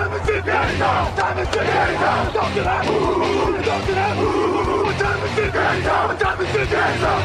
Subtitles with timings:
[0.00, 1.04] What time is it now?
[1.04, 2.30] What time is it now?
[2.32, 2.84] Talk to that.
[2.86, 4.16] Talk to that.
[4.16, 6.08] What time is it now?
[6.08, 7.20] What time is it now?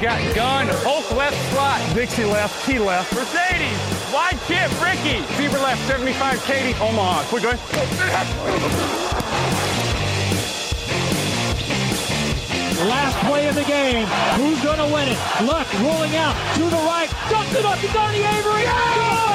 [0.00, 3.76] Got gun, Hulk left slot, Dixie left, T left, Mercedes,
[4.10, 7.24] wide chip, Ricky, Fever left, 75, Katie, Omaha.
[7.28, 7.50] Quick, go
[12.88, 14.06] Last play of the game.
[14.40, 15.18] Who's going to win it?
[15.44, 17.10] Luck rolling out to the right.
[17.28, 18.64] Dumps it up to Donnie Avery.
[18.64, 19.27] Goal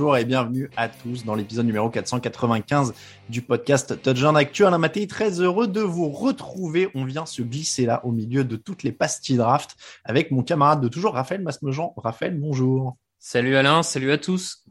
[0.00, 2.94] bonjour et bienvenue à tous dans l'épisode numéro 495
[3.28, 4.64] du podcast Touchdown Actu.
[4.64, 6.88] Alain Mattei, très heureux de vous retrouver.
[6.94, 10.80] On vient se glisser là au milieu de toutes les pastilles draft avec mon camarade
[10.80, 11.92] de toujours, Raphaël Masmejean.
[11.98, 12.96] Raphaël, bonjour.
[13.18, 14.64] Salut Alain, salut à tous.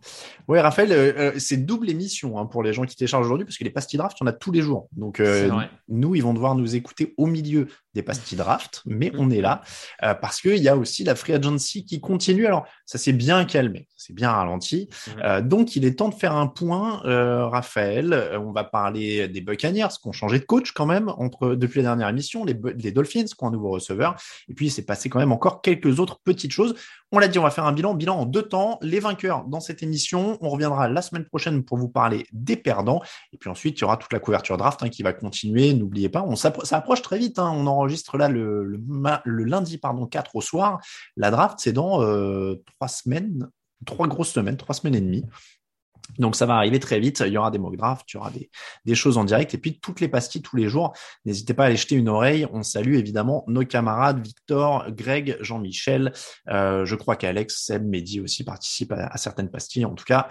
[0.47, 3.59] Ouais, Raphaël, euh, euh, c'est double émission hein, pour les gens qui téléchargent aujourd'hui parce
[3.59, 4.89] que les pastilles draft, il y en a tous les jours.
[4.93, 5.51] Donc, euh,
[5.87, 7.67] nous, ils vont devoir nous écouter au milieu
[7.99, 9.61] des pastilles draft, mais on est là
[10.03, 12.45] euh, parce qu'il y a aussi la free agency qui continue.
[12.45, 14.87] Alors, ça s'est bien calmé, ça s'est bien ralenti.
[14.89, 15.13] Mhm.
[15.23, 18.13] Euh, donc, il est temps de faire un point, euh, Raphaël.
[18.13, 21.81] Euh, on va parler des Buccaneers qui ont changé de coach quand même entre depuis
[21.81, 24.15] la dernière émission, les, les Dolphins qui ont un nouveau receveur,
[24.47, 26.73] et puis il s'est passé quand même encore quelques autres petites choses.
[27.11, 28.77] On l'a dit, on va faire un bilan, bilan en deux temps.
[28.83, 30.37] Les vainqueurs dans cette émission.
[30.41, 33.01] On reviendra la semaine prochaine pour vous parler des perdants.
[33.33, 35.73] Et puis ensuite, il y aura toute la couverture draft hein, qui va continuer.
[35.73, 37.39] N'oubliez pas, on s'appro- ça approche très vite.
[37.39, 37.51] hein.
[37.51, 37.65] On
[38.17, 38.79] là le, le,
[39.23, 40.79] le lundi pardon, 4 au soir.
[41.17, 43.49] La draft, c'est dans euh, trois semaines,
[43.85, 45.25] trois grosses semaines, trois semaines et demie.
[46.17, 47.23] Donc ça va arriver très vite.
[47.25, 48.31] Il y aura des mock drafts, il y aura
[48.85, 50.93] des, choses en direct et puis toutes les pastilles tous les jours.
[51.25, 52.47] N'hésitez pas à aller jeter une oreille.
[52.51, 56.11] On salue évidemment nos camarades Victor, Greg, Jean-Michel.
[56.49, 59.85] Euh, je crois qu'Alex, Seb, Mehdi aussi participent à, à certaines pastilles.
[59.85, 60.27] En tout cas,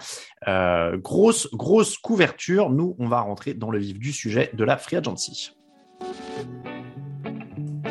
[0.47, 2.69] euh, grosse, grosse couverture.
[2.69, 5.51] Nous, on va rentrer dans le vif du sujet de la Free Agency.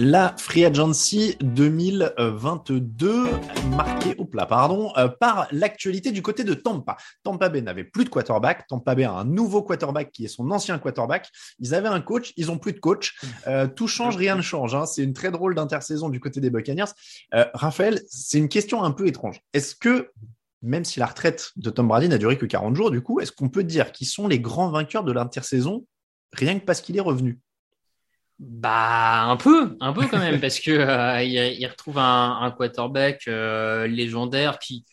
[0.00, 3.26] La Free Agency 2022,
[3.74, 6.96] marquée au plat, pardon, euh, par l'actualité du côté de Tampa.
[7.24, 8.68] Tampa Bay n'avait plus de quarterback.
[8.68, 11.28] Tampa Bay a un nouveau quarterback qui est son ancien quarterback.
[11.58, 13.18] Ils avaient un coach, ils ont plus de coach.
[13.48, 14.72] Euh, tout change, rien ne change.
[14.76, 14.86] hein.
[14.86, 16.92] C'est une très drôle d'intersaison du côté des Buccaneers.
[17.34, 19.40] Euh, Raphaël, c'est une question un peu étrange.
[19.52, 20.12] Est-ce que
[20.62, 23.32] même si la retraite de Tom Brady n'a duré que 40 jours, du coup, est-ce
[23.32, 25.86] qu'on peut dire qu'ils sont les grands vainqueurs de l'intersaison
[26.32, 27.40] rien que parce qu'il est revenu?
[28.38, 32.52] Bah un peu, un peu quand même, parce que euh, il, il retrouve un, un
[32.52, 34.84] quarterback euh, légendaire qui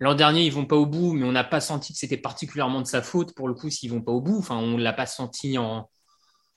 [0.00, 2.80] l'an dernier ils vont pas au bout, mais on n'a pas senti que c'était particulièrement
[2.80, 4.38] de sa faute pour le coup s'ils vont pas au bout.
[4.38, 5.90] Enfin, on l'a pas senti en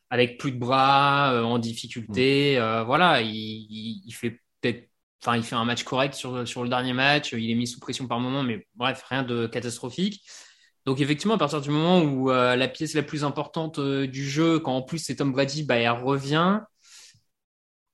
[0.09, 2.57] avec plus de bras, euh, en difficulté.
[2.59, 4.31] euh, voilà, il, il, il fait
[4.61, 4.89] peut-être,
[5.23, 7.33] enfin il fait un match correct sur sur le dernier match.
[7.33, 10.21] Il est mis sous pression par moment, mais bref, rien de catastrophique.
[10.88, 14.28] Donc effectivement, à partir du moment où euh, la pièce la plus importante euh, du
[14.28, 16.62] jeu, quand en plus c'est Tom Brady, bah, elle revient,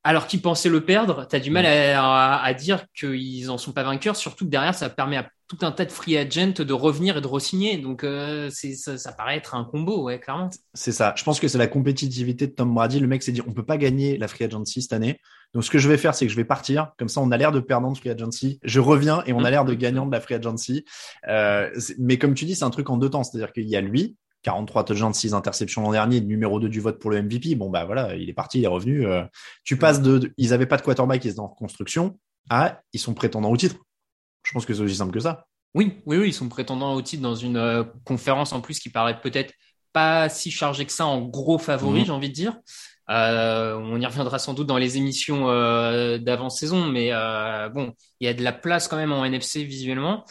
[0.03, 3.57] alors qu'ils pensaient le perdre, tu as du mal à, à- à dire qu'ils en
[3.57, 6.53] sont pas vainqueurs, surtout que derrière, ça permet à tout un tas de free agents
[6.57, 7.77] de revenir et de re-signer.
[7.77, 10.49] Donc euh, ça, ça paraît être un combo, ouais, clairement.
[10.73, 11.13] C'est ça.
[11.15, 12.99] Je pense que c'est la compétitivité de Tom Brady.
[12.99, 15.19] Le mec s'est dit, on peut pas gagner la free agency cette année.
[15.53, 16.91] Donc, ce que je vais faire, c'est que je vais partir.
[16.97, 18.59] Comme ça, on a l'air de perdant de free agency.
[18.63, 20.83] Je reviens et on a l'air de gagnant de la free agency.
[21.27, 23.23] Euh, mais comme tu dis, c'est un truc en deux temps.
[23.23, 26.99] C'est-à-dire qu'il y a lui, 43 touchdowns, 6 interceptions l'an dernier, numéro 2 du vote
[26.99, 27.55] pour le MVP.
[27.55, 29.05] Bon, bah voilà, il est parti, il est revenu.
[29.07, 29.23] Euh,
[29.63, 32.19] tu passes de, de- ils avaient pas de quarterback, ils étaient en construction,
[32.49, 33.77] à, ils sont prétendants au titre.
[34.43, 35.47] Je pense que c'est aussi simple que ça.
[35.73, 38.89] Oui, oui, oui, ils sont prétendants au titre dans une euh, conférence en plus qui
[38.89, 39.53] paraît peut-être
[39.93, 42.05] pas si chargée que ça en gros favoris, Mhm.
[42.05, 42.57] j'ai envie de dire.
[43.09, 48.25] Euh, on y reviendra sans doute dans les émissions euh, d'avant-saison, mais euh, bon, il
[48.25, 50.23] y a de la place quand même en NFC visuellement.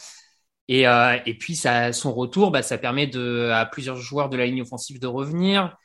[0.68, 4.36] Et, euh, et puis ça, son retour, bah, ça permet de, à plusieurs joueurs de
[4.36, 5.76] la ligne offensive de revenir.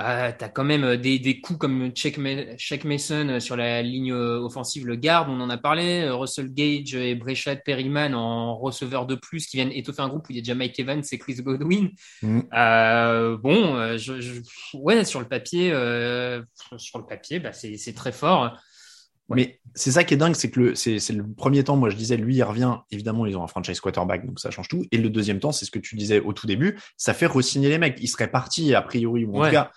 [0.00, 2.16] Euh, tu as quand même des, des coups comme Check,
[2.84, 6.02] Mason sur la ligne euh, offensive, le garde, on en a parlé.
[6.04, 10.26] Euh, Russell Gage et Brechat Perryman en receveur de plus qui viennent étoffer un groupe
[10.28, 11.90] où il y a déjà Mike Evans et Chris Godwin.
[12.54, 14.40] Euh, bon, euh, je, je-
[14.74, 16.42] ouais, sur le papier, euh,
[16.76, 18.56] sur le papier, bah, c'est c'est très fort.
[19.28, 19.36] Ouais.
[19.36, 21.88] Mais c'est ça qui est dingue, c'est que le, c'est, c'est le premier temps, moi
[21.90, 24.84] je disais, lui il revient, évidemment ils ont un franchise quarterback, donc ça change tout.
[24.92, 27.68] Et le deuxième temps, c'est ce que tu disais au tout début, ça fait re-signer
[27.68, 27.98] les mecs.
[28.00, 29.48] Ils seraient partis a priori, ou en Ouais.
[29.48, 29.70] tout cas,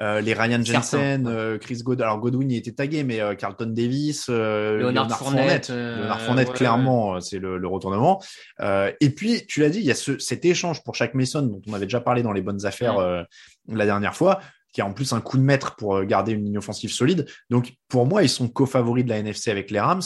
[0.00, 3.66] euh, les Ryan Jensen, euh, Chris Godwin, alors Godwin il était tagué, mais euh, Carlton
[3.74, 8.20] Davis, euh, Leonard Fournette, euh, Leonard Fournette, ouais, clairement, euh, c'est le, le retournement.
[8.60, 11.42] Euh, et puis, tu l'as dit, il y a ce, cet échange pour chaque Mason
[11.42, 13.02] dont on avait déjà parlé dans les bonnes affaires Mm.
[13.02, 13.22] euh,
[13.68, 14.40] la dernière fois,
[14.74, 17.26] qui a en plus un coup de maître pour euh, garder une ligne offensive solide.
[17.48, 20.02] Donc, pour moi, ils sont co-favoris de la NFC avec les Rams.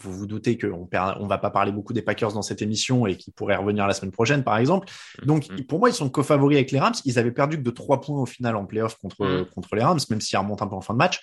[0.00, 3.16] Vous vous doutez qu'on on va pas parler beaucoup des Packers dans cette émission et
[3.16, 4.88] qui pourraient revenir la semaine prochaine, par exemple.
[5.24, 5.64] Donc, Mhm.
[5.66, 6.94] pour moi, ils sont co-favoris avec les Rams.
[7.04, 9.46] Ils avaient perdu que de trois points au final en playoff contre, Mhm.
[9.46, 11.18] contre les Rams, même s'ils remontent un peu en fin de match.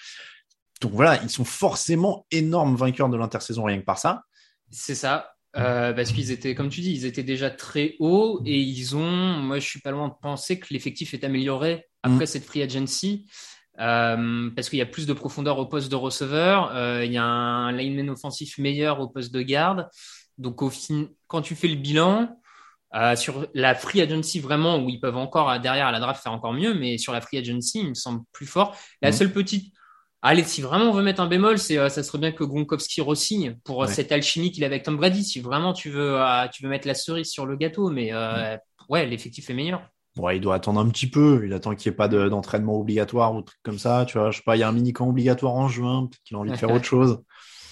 [0.81, 4.23] Donc voilà, ils sont forcément énormes vainqueurs de l'intersaison rien que par ça.
[4.69, 5.29] C'est ça.
[5.55, 9.37] Euh, parce qu'ils étaient, comme tu dis, ils étaient déjà très hauts et ils ont,
[9.37, 13.25] moi je suis pas loin de penser que l'effectif est amélioré après cette free agency.
[13.79, 17.17] Euh, parce qu'il y a plus de profondeur au poste de receveur, euh, il y
[17.17, 19.89] a un lineman offensif meilleur au poste de garde.
[20.37, 22.39] Donc au fin, quand tu fais le bilan
[22.93, 26.33] euh, sur la free agency vraiment où ils peuvent encore derrière à la draft faire
[26.33, 28.75] encore mieux, mais sur la free agency il me semble plus fort.
[29.01, 29.15] La Mhm.
[29.17, 29.73] seule petite
[30.25, 33.57] Allez, si vraiment on veut mettre un bémol, c'est ça serait bien que Gronkowski re-signe
[33.65, 33.87] pour Ouais.
[33.87, 35.21] cette alchimie qu'il a avec Tom Brady.
[35.21, 36.17] Si vraiment tu veux,
[36.53, 38.55] tu veux mettre la cerise sur le gâteau, mais euh,
[38.87, 39.81] ouais, l'effectif est meilleur.
[40.17, 41.41] Ouais, il doit attendre un petit peu.
[41.45, 44.05] Il attend qu'il n'y ait pas de- d'entraînement obligatoire ou truc comme ça.
[44.07, 46.07] Tu vois, je sais pas, il y a un mini camp obligatoire en juin.
[46.07, 47.23] Peut-être qu'il a envie de faire autre chose.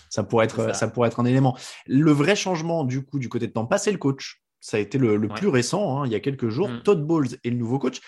[0.10, 0.74] Ça pourrait être, ça.
[0.74, 0.88] ça.
[0.88, 1.56] pourrait être un élément.
[1.88, 4.42] Le vrai changement, du coup, du côté de Tampa, c'est le coach.
[4.60, 5.34] Ça a été le, le Ouais.
[5.36, 6.68] plus récent, hein, il y a quelques jours.
[6.70, 6.82] Mm.
[6.84, 8.00] Todd Bowles est le nouveau coach.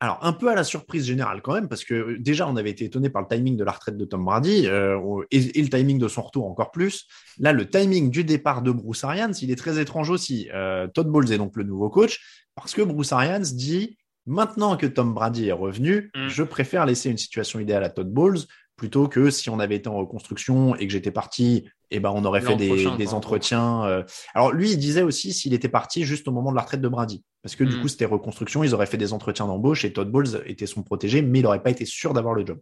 [0.00, 2.70] Alors, un peu à la surprise générale quand même, parce que euh, déjà, on avait
[2.70, 4.98] été étonné par le timing de la retraite de Tom Brady euh,
[5.30, 7.06] et, et le timing de son retour encore plus.
[7.38, 10.50] Là, le timing du départ de Bruce Arians, il est très étrange aussi.
[10.52, 13.96] Euh, Todd Bowles est donc le nouveau coach parce que Bruce Arians dit
[14.26, 16.28] maintenant que Tom Brady est revenu, Mm.
[16.28, 18.40] je préfère laisser une situation idéale à Todd Bowles
[18.76, 22.24] plutôt que si on avait été en reconstruction et que j'étais parti, eh ben on
[22.24, 23.84] aurait fait des, prochain, des entretiens.
[23.86, 24.02] euh.
[24.34, 26.88] Alors lui, il disait aussi s'il était parti juste au moment de la retraite de
[26.88, 27.80] Brady, parce que du Mm.
[27.80, 31.22] coup c'était reconstruction, ils auraient fait des entretiens d'embauche et Todd Bowles était son protégé,
[31.22, 32.58] mais il n'aurait pas été sûr d'avoir le job.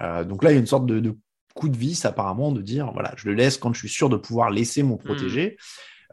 [0.00, 1.16] Euh, donc là, il y a une sorte de, de
[1.54, 4.16] coup de vis apparemment de dire voilà, je le laisse quand je suis sûr de
[4.16, 5.56] pouvoir laisser mon protégé.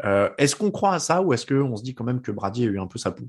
[0.04, 2.64] Euh, est-ce qu'on croit à ça ou est-ce qu'on se dit quand même que Brady
[2.64, 3.28] a eu un peu sa poule?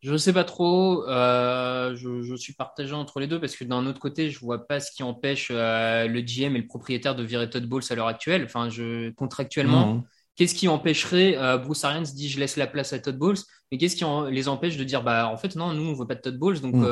[0.00, 1.04] Je sais pas trop.
[1.08, 4.66] Euh, je, je suis partagé entre les deux parce que d'un autre côté, je vois
[4.66, 7.94] pas ce qui empêche euh, le GM et le propriétaire de virer Todd Bowles à
[7.96, 8.44] l'heure actuelle.
[8.44, 9.94] Enfin, je contractuellement,
[10.36, 13.38] qu'est-ce qui empêcherait euh, Bruce Arians dit je laisse la place à Todd Bowles,
[13.72, 16.06] mais qu'est-ce qui en- les empêche de dire bah en fait non, nous on veut
[16.06, 16.84] pas de Todd Bowles donc Mm.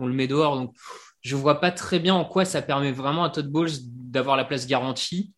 [0.00, 0.56] on le met dehors.
[0.56, 0.72] Donc
[1.22, 4.44] je vois pas très bien en quoi ça permet vraiment à Todd Bowles d'avoir la
[4.44, 5.32] place garantie.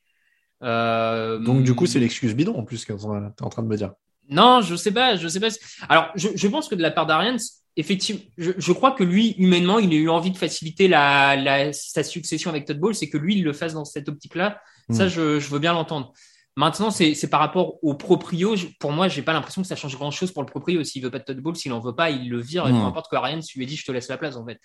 [0.60, 3.76] Donc du coup, c'est l'excuse bidon en plus que tu es en train de me
[3.76, 3.92] dire.
[4.32, 5.48] Non, je sais pas, je sais pas.
[5.88, 7.36] Alors, je, je pense que de la part d'Arians,
[7.76, 11.72] effectivement, je, je crois que lui, humainement, il a eu envie de faciliter la, la,
[11.72, 14.60] sa succession avec Todd Bowles, c'est que lui, il le fasse dans cette optique-là.
[14.90, 15.08] Ça, Mm.
[15.08, 16.12] je, je veux bien l'entendre.
[16.56, 18.54] Maintenant, c'est par rapport au proprio.
[18.78, 20.84] Pour moi, j'ai pas l'impression que ça change grand-chose pour le proprio.
[20.84, 22.66] S'il veut pas de Todd Bowles, s'il en veut pas, il le vire.
[22.68, 22.80] Et Mm.
[22.80, 24.58] peu importe que Arians lui ait dit, je te laisse la place, en fait.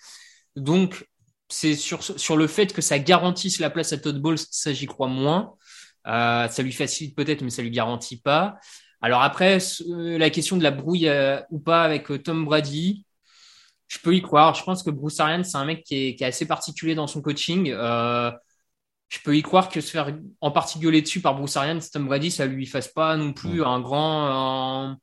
[0.56, 1.06] Donc,
[1.48, 4.84] c'est sur, sur le fait que ça garantisse la place à Todd Bowles, ça, j'y
[4.84, 5.54] crois moins.
[6.06, 8.56] Euh, ça lui facilite peut-être, mais ça lui garantit pas.
[9.00, 13.04] Alors après, euh, la question de la brouille euh, ou pas avec euh, Tom Brady,
[13.88, 14.54] je peux y croire.
[14.54, 17.06] Je pense que Bruce Arians, c'est un mec qui est, qui est assez particulier dans
[17.06, 17.70] son coaching.
[17.72, 18.30] Euh,
[19.08, 22.06] je peux y croire que se faire en partie gueuler dessus par Bruce Arians, Tom
[22.06, 24.26] Brady, ça lui fasse pas non plus un grand.
[24.90, 24.98] un-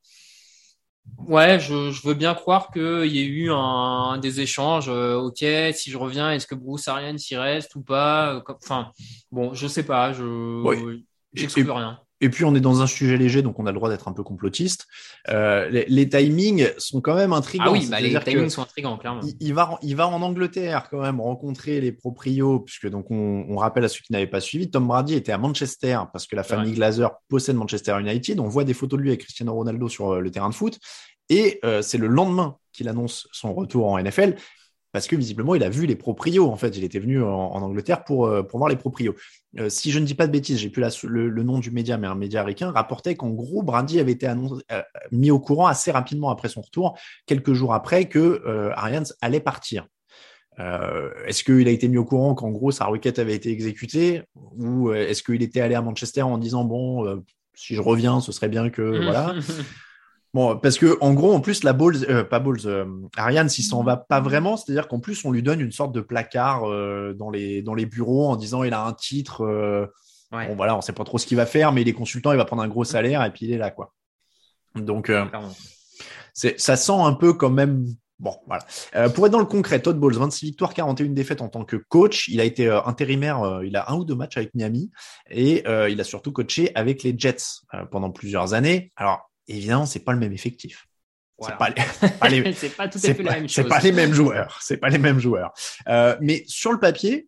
[1.28, 4.90] Ouais, je, je veux bien croire qu'il y ait eu un, des échanges.
[4.90, 5.38] euh, ok,
[5.74, 8.92] si je reviens, est-ce que Bruce Arians y reste ou pas Enfin,
[9.32, 10.14] bon, je sais pas.
[10.14, 11.06] Je Oui.
[11.34, 12.00] j'exclus rien.
[12.26, 14.12] Et puis on est dans un sujet léger, donc on a le droit d'être un
[14.12, 14.88] peu complotiste.
[15.30, 17.66] Euh, les, les timings sont quand même intrigants.
[17.68, 19.22] Ah oui, bah, les timings sont intrigants, clairement.
[19.24, 23.46] il, il va, il va en Angleterre quand même rencontrer les proprios, puisque donc on,
[23.48, 26.36] on rappelle à ceux qui n'avaient pas suivi, Tom Brady était à Manchester parce que
[26.36, 26.78] la famille Ouais.
[26.78, 28.40] Glazer possède Manchester United.
[28.40, 30.80] On voit des photos de lui avec Cristiano Ronaldo sur euh, le terrain de foot,
[31.30, 34.36] et euh, c'est le lendemain qu'il annonce son retour en NFL.
[34.96, 36.50] Parce que visiblement, il a vu les proprios.
[36.50, 39.14] En fait, il était venu en, Angleterre pour, euh, pour voir les proprios.
[39.60, 42.08] Euh, si je ne dis pas de bêtises, j'ai plus le, nom du média, mais
[42.08, 44.34] un média américain rapportait qu'en gros, Brady avait été
[45.12, 48.42] mis au courant assez rapidement après son retour, quelques jours après que
[48.74, 49.86] Arians allait partir.
[50.58, 54.22] est-ce qu'il a été mis au courant qu'en gros sa requête avait été exécutée?
[54.36, 57.22] Ou est-ce qu'il était allé à Manchester en disant bon
[57.54, 59.36] si je reviens ce serait bien que voilà
[60.36, 62.84] Bon, parce que en gros, en plus, la Balls, euh, pas Balls, euh,
[63.16, 66.02] Ariane, s'il s'en va pas vraiment, c'est-à-dire qu'en plus, on lui donne une sorte de
[66.02, 69.46] placard euh, dans les dans les bureaux en disant il a un titre.
[70.34, 72.38] Bon, voilà, on sait pas trop ce qu'il va faire, mais il est consultant, il
[72.38, 73.94] va prendre un gros salaire et puis il est là, quoi.
[74.76, 75.10] Donc,
[76.34, 77.86] ça sent un peu quand même.
[78.20, 78.66] Bon, voilà.
[79.12, 82.28] pour être dans le concret, Todd Bowles, 26 victoires, 41 défaites en tant que coach.
[82.28, 84.92] Il a été intérimaire, il a un ou deux matchs avec Miami
[85.30, 88.92] et il a surtout coaché avec les Jets pendant plusieurs années.
[88.98, 90.88] Alors, évidemment, c'est pas le même effectif.
[91.40, 91.70] C'est pas,
[92.30, 92.44] les,
[92.78, 93.56] pas tout à fait la même chose.
[93.56, 94.58] C'est pas les mêmes joueurs.
[94.62, 95.54] C'est pas les mêmes joueurs.
[95.88, 97.28] Euh, mais sur le papier,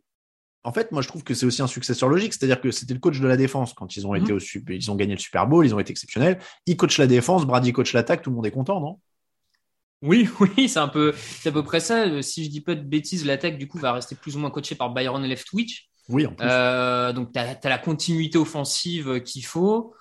[0.63, 2.33] en fait, moi, je trouve que c'est aussi un successeur logique.
[2.33, 4.39] C'est-à-dire que c'était le coach de la défense quand ils ont été mhm.
[4.39, 6.39] au ils ont gagné le Super Bowl, ils ont été exceptionnels.
[6.65, 8.99] Il coach la défense, Brady coach l'attaque, tout le monde est content, non?
[10.01, 12.21] Oui, oui, c'est un peu, c'est à peu près ça.
[12.21, 14.75] Si je dis pas de bêtises, l'attaque, du coup, va rester plus ou moins coachée
[14.75, 15.89] par Byron Leftwich.
[16.09, 16.47] Oui, en plus.
[16.49, 19.93] Euh, donc, tu as, la continuité offensive qu'il faut.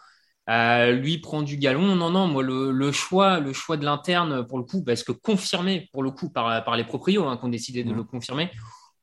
[0.48, 1.96] Euh, lui prend du galon.
[1.96, 5.88] Non, non, moi le, choix, le choix de l'interne pour le coup, parce que confirmé
[5.92, 8.50] pour le coup par, par les proprios hein, qui ont décidé de le confirmer,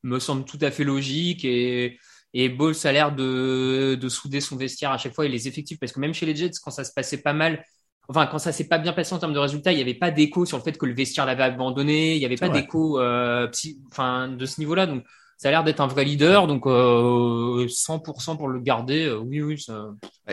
[0.03, 1.97] me semble tout à fait logique et
[2.33, 5.79] et a l'air de, de souder son vestiaire à chaque fois et les effectifs.
[5.79, 7.63] Parce que même chez les Jets quand ça se passait pas mal,
[8.07, 10.11] enfin quand ça s'est pas bien passé en termes de résultats, il n'y avait pas
[10.11, 13.47] d'écho sur le fait que le vestiaire l'avait abandonné, il n'y avait pas d'écho euh,
[13.91, 14.87] enfin de ce niveau-là.
[14.87, 15.03] Donc
[15.43, 19.07] ça a l'air d'être un vrai leader, donc 100% euh, pour le garder.
[19.07, 19.61] Euh, oui, oui.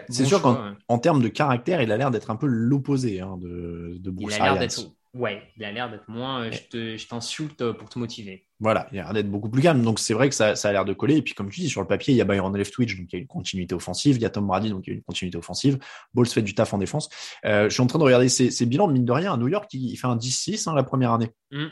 [0.09, 3.97] C'est sûr qu'en termes de caractère, il a l'air d'être un peu l'opposé hein, de,
[3.99, 6.45] de Bruce Il a l'air d'être, ouais, il a l'air d'être moins.
[6.45, 8.47] Euh, je, t'insulte pour te motiver.
[8.61, 9.83] Voilà, il a l'air d'être beaucoup plus calme.
[9.83, 11.17] Donc c'est vrai que ça, a l'air de coller.
[11.17, 13.17] Et puis comme tu dis, sur le papier, il y a Byron Leftwich, donc il
[13.17, 14.15] y a une continuité offensive.
[14.15, 15.81] Il y a Tom Brady, donc il y a une continuité offensive.
[16.15, 17.09] Bowles fait du taf en défense.
[17.43, 19.97] je suis en train de regarder ses, bilans, mine de rien, à New York, il,
[19.97, 21.31] fait un 10-6 hein, la première année.
[21.51, 21.67] Mmh.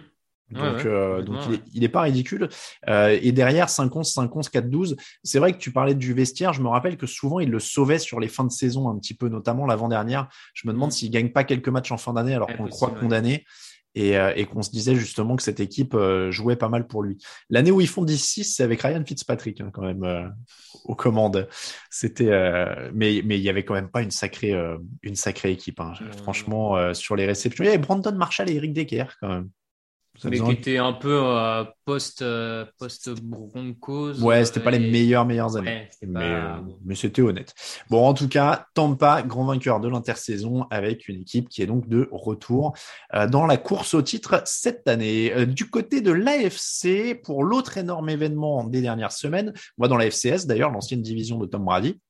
[0.51, 1.39] Donc, euh, donc
[1.75, 2.49] il, est, pas ridicule.
[2.89, 4.97] Euh, et derrière, 5-11, 5-11, 4-12.
[5.23, 6.53] C'est vrai que tu parlais du vestiaire.
[6.53, 9.15] Je me rappelle que souvent, il le sauvait sur les fins de saison un petit
[9.15, 10.29] peu, notamment l'avant-dernière.
[10.55, 10.93] Je me demande mm.
[10.93, 13.45] s'il gagne pas quelques matchs en fin d'année alors qu'on le croit condamné.
[13.95, 17.03] Et, euh, et qu'on se disait justement que cette équipe euh, jouait pas mal pour
[17.03, 17.17] lui.
[17.51, 20.29] L'année où ils font 10-6, c'est avec Ryan Fitzpatrick hein, quand même euh,
[20.85, 21.49] aux commandes.
[21.91, 22.31] C'était,
[22.93, 24.55] mais mais il y avait quand même pas une sacrée
[25.03, 25.81] une sacrée équipe.
[25.81, 25.95] Hein.
[26.23, 29.49] Franchement, sur les réceptions, il y avait Brandon Marshall et Eric Decker quand même
[30.25, 34.21] mais qui était un peu euh, post euh, post Broncos.
[34.21, 37.55] Ouais, c'était pas les meilleures meilleures années, mais, euh, mais c'était honnête.
[37.91, 41.89] Bon, en tout cas, Tampa grand vainqueur de l'intersaison avec une équipe qui est donc
[41.89, 42.75] de retour
[43.31, 45.47] dans la course au titre cette année.
[45.47, 50.47] du côté de l'AFC, pour l'autre énorme événement des dernières semaines, moi dans la FCS
[50.47, 52.01] d'ailleurs, l'ancienne division de Tom Brady,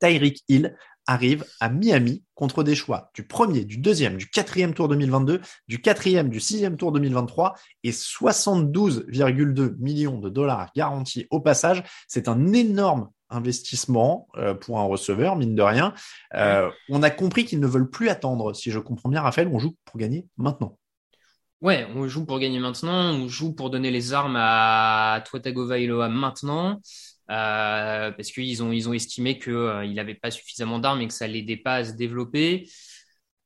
[0.00, 0.76] Tyreek Hill
[1.10, 5.80] arrive à Miami contre des choix du premier, du deuxième, du quatrième tour 2022, du
[5.80, 11.82] quatrième, du sixième tour 2023 et 72,2 millions de dollars garantis au passage.
[12.06, 15.94] C'est un énorme investissement euh, pour un receveur, mine de rien.
[16.34, 18.54] Euh, on a compris qu'ils ne veulent plus attendre.
[18.54, 20.78] Si je comprends bien, Raphaël, on joue pour gagner maintenant.
[21.60, 26.80] Ouais, on joue pour gagner maintenant, on joue pour donner les armes à Tuatagova maintenant.
[27.30, 31.14] Euh, parce qu'ils ont, ils ont estimé qu'il euh, n'avait pas suffisamment d'armes et que
[31.14, 32.68] ça l'aidait pas à se développer.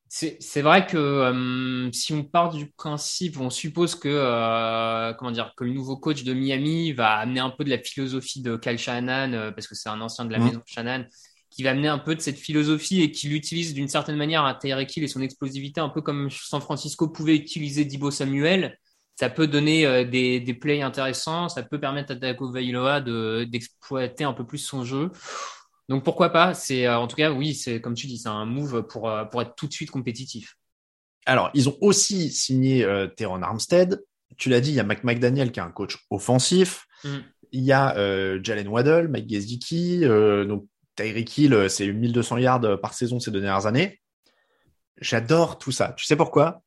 [0.08, 5.64] C'est vrai que euh, si on part du principe, on suppose que, comment dire, que
[5.64, 9.50] le nouveau coach de Miami va amener un peu de la philosophie de Kyle Shanahan,
[9.52, 10.44] parce que c'est un ancien de la mmh.
[10.44, 11.04] maison Shanahan,
[11.50, 14.54] qui va amener un peu de cette philosophie et qui l'utilise d'une certaine manière à
[14.54, 18.78] Tyreek Hill et son explosivité, un peu comme San Francisco pouvait utiliser Dibo Samuel
[19.16, 23.00] ça peut donner euh, des, des plays intéressants, ça peut permettre à Taco Vailoa
[23.46, 25.10] d'exploiter un peu plus son jeu.
[25.88, 28.46] Donc pourquoi pas C'est euh, en tout cas oui, c'est comme tu dis, c'est un
[28.46, 30.56] move pour euh, pour être tout de suite compétitif.
[31.26, 34.02] Alors ils ont aussi signé euh, Teron Armstead.
[34.36, 36.86] Tu l'as dit, il y a Mac McDaniel qui est un coach offensif.
[37.04, 37.18] Mm.
[37.52, 37.94] Il y a
[38.42, 40.66] Jalen Waddle, Mike Gesicki, donc
[40.96, 44.00] Tyreek Hill, c'est 1200 yards par saison ces deux dernières années.
[45.00, 45.94] J'adore tout ça.
[45.96, 46.62] Tu sais pourquoi?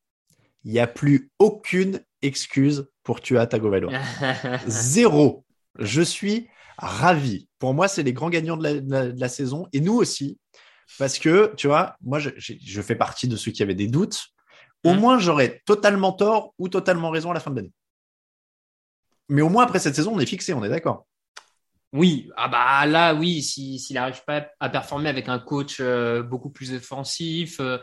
[0.64, 4.00] Il n'y a plus aucune excuse pour Tua Tagovailoa.
[4.68, 5.46] Zéro.
[5.80, 6.48] Je suis
[6.78, 7.48] ravi.
[7.60, 10.38] Pour moi, c'est les grands gagnants de la, saison et nous aussi.
[10.98, 14.28] Parce que, tu vois, moi, je, fais partie de ceux qui avaient des doutes.
[14.84, 15.00] Au mmh.
[15.00, 17.74] moins, j'aurais totalement tort ou totalement raison à la fin de l'année.
[19.30, 21.06] Mais au moins, après cette saison, on est fixé, on est d'accord.
[21.94, 26.50] Oui, ah bah là, oui, s'il n'arrive pas à performer avec un coach euh, beaucoup
[26.50, 27.78] plus offensif, euh,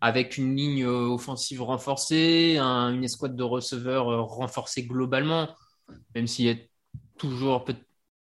[0.00, 5.48] avec une ligne offensive renforcée, une escouade de receveurs renforcée globalement,
[6.14, 6.54] même s'il y a
[7.18, 7.74] toujours peut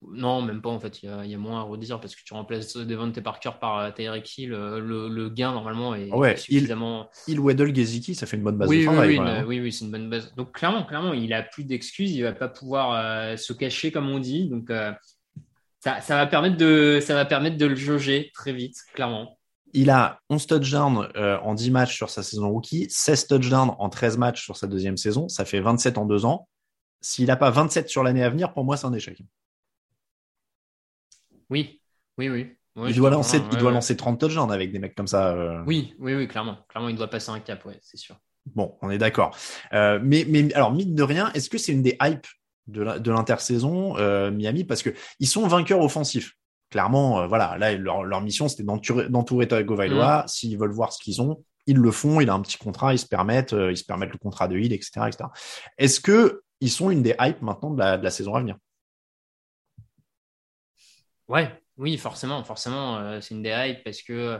[0.08, 1.02] non, même pas en fait.
[1.02, 4.38] Il y, a, moins à redire parce que tu remplaces Devante Parker par euh, Tyreek
[4.38, 4.54] Hill.
[4.54, 7.10] Euh, le, gain normalement est ouais, suffisamment.
[7.28, 9.18] Hill, Weddle, Geziki, ça fait une bonne base oui, de travail.
[9.18, 10.34] Oui, oui, oui, c'est une bonne base.
[10.36, 12.12] Donc clairement, clairement, il a plus d'excuses.
[12.12, 14.48] Il va pas pouvoir euh, se cacher comme on dit.
[14.48, 14.72] Donc
[15.80, 19.38] ça, ça, va permettre de, ça va permettre de le jauger très vite, clairement.
[19.72, 24.18] Il a 11 touchdowns en 10 matchs sur sa saison rookie, 16 touchdowns en 13
[24.18, 25.28] matchs sur sa deuxième saison.
[25.28, 26.48] Ça fait 27 en deux ans.
[27.00, 29.22] S'il n'a pas 27 sur l'année à venir, pour moi, c'est un échec.
[31.48, 31.80] Oui,
[32.18, 32.56] oui, oui.
[32.88, 35.34] il doit, lancer, il doit lancer 30 touchdowns avec des mecs comme ça.
[35.34, 35.62] Euh.
[35.66, 36.58] Oui, oui, oui, clairement.
[36.68, 38.16] Clairement, il doit passer un cap, ouais, c'est sûr.
[38.54, 39.36] Bon, on est d'accord.
[39.72, 42.26] Euh, mais, mais alors, mine de rien, est-ce que c'est une des hypes
[42.66, 44.64] de l'intersaison euh, Miami?
[44.64, 46.36] Parce que ils sont vainqueurs offensifs.
[46.70, 50.22] Clairement, voilà, là, leur, mission, c'était d'entourer Tagovailoa.
[50.24, 50.28] Mm.
[50.28, 52.20] S'ils veulent voir ce qu'ils ont, ils le font.
[52.20, 54.72] Il a un petit contrat, ils se permettent, ils se permettent le contrat de Hill,
[54.72, 55.24] etc., etc.
[55.78, 58.56] Est-ce que ils sont une des hypes maintenant de la saison à venir?
[61.30, 61.48] Ouais,
[61.80, 64.38] oui, forcément, forcément, euh, c'est une des hype parce que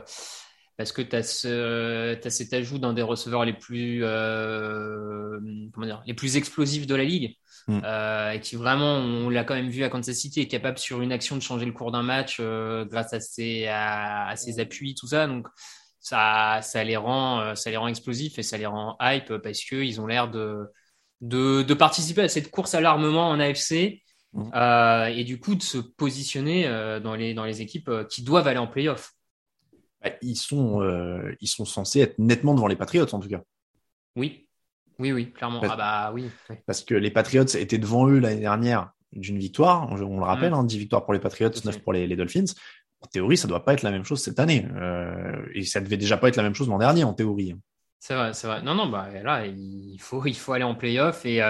[0.77, 5.39] parce que tu as, ce, as cet ajout d'un des receveurs les plus euh,
[5.73, 7.37] comment dire, les plus explosifs de la ligue
[7.67, 7.81] mm.
[7.83, 11.01] euh, et qui vraiment, on l'a quand même vu à Kansas City, est capable sur
[11.01, 15.07] une action de changer le cours d'un match grâce à ses, à, ses appuis, tout
[15.07, 15.27] ça.
[15.27, 15.47] Donc
[15.99, 19.75] ça, ça les rend, ça les rend explosifs et ça les rend hype parce que
[19.75, 20.65] ils ont l'air de,
[21.21, 24.01] de, de participer à cette course à l'armement en AFC
[24.33, 24.49] Mmh.
[24.55, 28.23] Euh, et du coup de se positionner euh, dans, les, dans les équipes euh, qui
[28.23, 29.13] doivent aller en playoff.
[30.01, 30.81] Bah, ils, sont,
[31.41, 33.41] ils sont censés être nettement devant les Patriots en tout cas.
[34.15, 34.47] Oui,
[35.01, 35.59] oui, oui, clairement.
[35.59, 36.29] Parce, ah bah oui.
[36.65, 40.55] Parce que les Patriots étaient devant eux l'année dernière d'une victoire, on, le rappelle, mmh.
[40.55, 42.45] hein, 10 victoires pour les Patriots, 9 pour les, les, Dolphins.
[43.01, 44.65] En théorie, ça doit pas être la même chose cette année.
[45.53, 47.55] et ça devait déjà pas être la même chose l'an dernier en théorie.
[47.99, 48.61] C'est vrai, c'est vrai.
[48.61, 51.41] Non, non, bah là, il faut, il faut aller en playoff et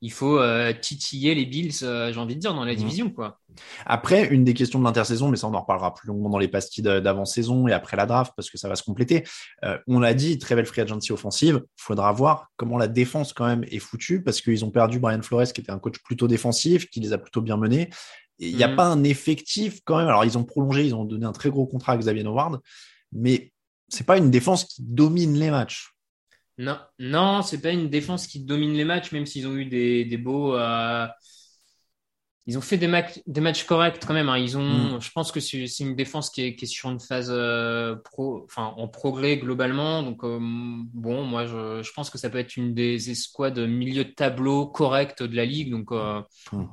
[0.00, 2.78] il faut euh, titiller les Bills, euh, j'ai envie de dire, dans la mhm.
[2.78, 3.10] division.
[3.10, 3.40] quoi.
[3.84, 6.48] Après, une des questions de l'intersaison, mais ça on en reparlera plus longuement dans les
[6.48, 9.24] pastilles d'avant-saison et après la draft, parce que ça va se compléter.
[9.64, 11.62] Euh, on l'a dit, très belle free agency offensive.
[11.76, 15.52] faudra voir comment la défense quand même est foutue, parce qu'ils ont perdu Brian Flores,
[15.52, 17.90] qui était un coach plutôt défensif, qui les a plutôt bien menés.
[18.38, 18.76] Il n'y a mhm.
[18.76, 20.06] pas un effectif quand même.
[20.06, 22.60] Alors, ils ont prolongé, ils ont donné un très gros contrat à Xavier Howard,
[23.10, 23.52] mais
[23.88, 25.97] c'est pas une défense qui domine les matchs.
[26.58, 30.04] Non, non, c'est pas une défense qui domine les matchs, même s'ils ont eu des,
[30.04, 30.56] des beaux.
[30.56, 31.06] Euh,
[32.46, 34.28] ils ont fait des, matchs, des matchs corrects quand même.
[34.28, 34.38] Hein.
[34.38, 35.00] Ils ont, mm.
[35.00, 38.42] je pense que c'est une défense qui est, qui est sur une phase euh, pro,
[38.44, 40.02] enfin en progrès globalement.
[40.02, 44.04] Donc euh, bon, moi je, je, pense que ça peut être une des escouades milieu
[44.04, 45.70] de tableau correctes de la ligue.
[45.70, 46.66] Donc mm.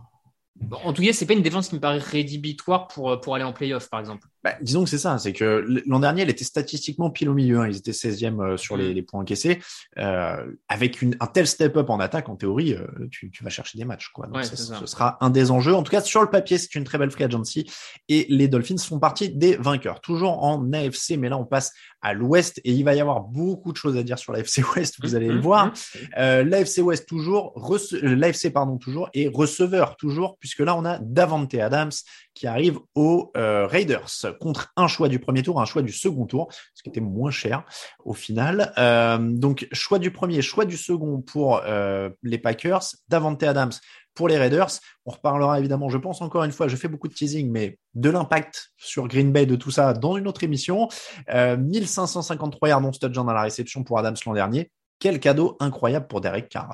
[0.72, 3.54] En tout cas, c'est pas une défense qui me paraît rédhibitoire pour, pour aller en
[3.54, 4.28] playoff, par exemple.
[4.46, 7.62] Bah, disons que c'est ça, c'est que l'an dernier, elle était statistiquement pile au milieu.
[7.62, 7.68] Hein.
[7.68, 8.94] Ils étaient 16e euh, sur les, mm.
[8.94, 9.60] les points encaissés.
[9.98, 13.80] Euh, avec une, un tel step-up en attaque, en théorie, euh, tu, tu, vas chercher
[13.80, 14.10] des matchs.
[14.10, 14.28] Quoi.
[14.28, 15.74] Donc ce sera un des enjeux.
[15.74, 17.68] En tout cas, sur le papier, c'est une très belle free agency.
[18.08, 20.00] Et les Dolphins font partie des vainqueurs.
[20.00, 23.72] Toujours en AFC, mais là, on passe à l'Ouest et il va y avoir beaucoup
[23.72, 24.98] de choses à dire sur l'AFC Ouest.
[25.02, 25.42] Vous allez le mm-hmm.
[25.42, 25.74] voir.
[25.74, 26.10] Mm-hmm.
[26.20, 27.60] Euh, L'AFC Ouest toujours,
[28.04, 31.90] l'AFC pardon toujours et receveur toujours, puisque là, on a Davante Adams
[32.36, 36.26] qui arrive aux euh, Raiders contre un choix du premier tour, un choix du second
[36.26, 37.64] tour, ce qui était moins cher
[38.04, 38.74] au final.
[38.78, 43.72] Euh, donc choix du premier, choix du second pour euh, les Packers, Davante Adams
[44.14, 44.68] pour les Raiders.
[45.06, 48.10] On reparlera évidemment, je pense encore une fois, je fais beaucoup de teasing, mais de
[48.10, 50.90] l'impact sur Green Bay de tout ça dans une autre émission.
[51.30, 54.72] 1553 yards non touchdown à la réception pour Adams l'an dernier.
[55.00, 56.74] Quel cadeau incroyable pour Derek Carr.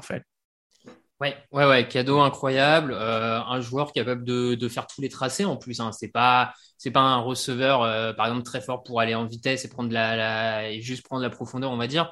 [1.22, 2.94] Ouais, ouais, ouais, cadeau incroyable.
[2.94, 5.80] Euh, un joueur capable de, faire tous les tracés en plus.
[5.80, 5.92] Hein.
[5.92, 9.64] C'est pas, c'est pas un receveur, euh, par exemple, très fort pour aller en vitesse
[9.64, 12.12] et prendre la, juste prendre la profondeur, on va dire.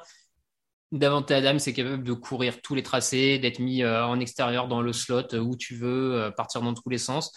[0.92, 4.80] Davante Adam, c'est capable de courir tous les tracés, d'être mis euh, en extérieur dans
[4.80, 7.32] le slot où tu veux, partir dans tous les sens.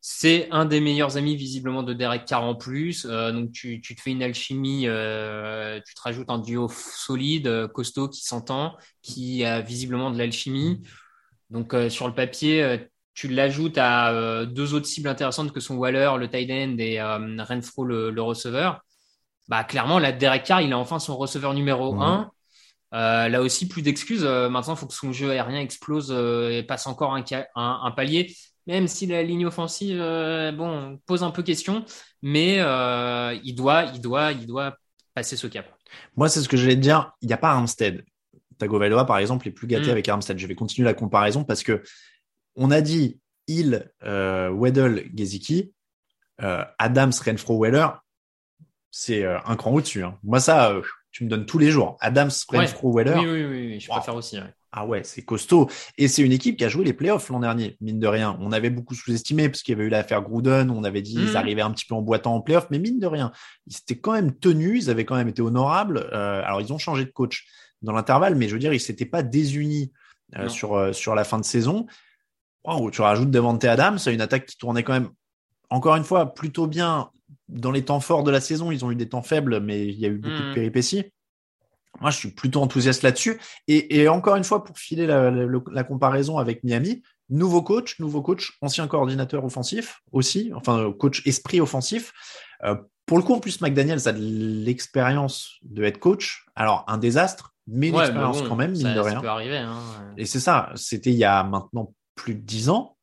[0.00, 3.06] C'est un des meilleurs amis visiblement de Derek Carr en plus.
[3.06, 8.76] donc tu, te fais une alchimie, tu te rajoutes un duo solide, costaud qui s'entend,
[9.02, 10.82] qui a visiblement de l'alchimie.
[11.50, 12.76] Donc euh, sur le papier, euh,
[13.14, 17.00] tu l'ajoutes à euh, deux autres cibles intéressantes que sont Waller, le tight end, et
[17.00, 18.80] Renfro, le, receveur.
[19.48, 22.30] Bah clairement, là, Derek Carr, il a enfin son receveur numéro 1.
[22.92, 24.24] là aussi, plus d'excuses.
[24.24, 28.34] maintenant, il faut que son jeu aérien explose et passe encore un, palier.
[28.66, 29.98] Même si la ligne offensive,
[30.56, 31.84] bon, pose un peu question,
[32.22, 32.56] mais
[33.44, 34.76] il doit, il doit, il doit
[35.12, 35.66] passer ce cap.
[36.16, 37.12] Moi, c'est ce que j'allais te dire.
[37.20, 38.02] Il n'y a pas Armstead.
[38.58, 39.90] Tagovailoa, par exemple, est plus gâté mm.
[39.90, 40.38] avec Armstead.
[40.38, 41.82] Je vais continuer la comparaison parce que
[42.56, 45.72] on a dit il, euh, Weddle, Geziki,
[46.42, 47.88] euh, Adams, Renfro, Weller,
[48.90, 50.04] c'est euh, un cran au-dessus.
[50.04, 50.18] Hein.
[50.22, 50.74] Moi, ça,
[51.10, 51.96] tu me donnes tous les jours.
[52.00, 53.16] Adams, Renfro, Weller.
[53.18, 54.38] Oui, oui, oui, je préfère aussi.
[54.76, 55.70] Ah ouais, c'est costaud.
[55.98, 58.36] Et c'est une équipe qui a joué les playoffs l'an dernier, mine de rien.
[58.40, 60.68] On avait beaucoup sous-estimé parce qu'il y avait eu l'affaire Gruden.
[60.70, 61.36] On avait dit qu'ils mhm.
[61.36, 63.30] arrivaient un petit peu en boitant en playoffs, mais mine de rien,
[63.68, 64.84] ils s'étaient quand même tenus.
[64.84, 66.08] Ils avaient quand même été honorables.
[66.12, 67.46] Alors, ils ont changé de coach
[67.84, 69.92] dans l'intervalle, mais je veux dire, ils s'étaient pas désunis
[70.36, 71.86] euh, sur, euh, sur la fin de saison.
[72.64, 75.10] Wow, tu rajoutes Devante Adams, une attaque qui tournait quand même,
[75.70, 77.10] encore une fois, plutôt bien
[77.48, 78.70] dans les temps forts de la saison.
[78.70, 80.54] Ils ont eu des temps faibles, mais il y a eu beaucoup de mhm.
[80.54, 81.04] péripéties.
[82.00, 83.38] Moi, je suis plutôt enthousiaste là-dessus.
[83.68, 88.88] Et, encore une fois, pour filer la, comparaison avec Miami, nouveau coach, nouveau coach, ancien
[88.88, 92.12] coordinateur offensif aussi, enfin coach esprit offensif.
[92.64, 92.74] Euh,
[93.06, 96.46] pour le coup, en plus, McDaniel, a de l'expérience de head coach.
[96.56, 99.20] Alors, un désastre, mais une expérience quand même, mine de rien.
[99.20, 99.58] peut arriver.
[99.58, 99.78] Hein,
[100.16, 102.96] Et c'est ça, c'était il y a maintenant plus de 10 ans,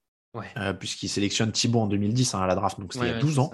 [0.57, 3.19] euh, puisqu'il sélectionne Thibaut en 2010 hein, à la draft, donc c'était il y a
[3.19, 3.51] 12 ans.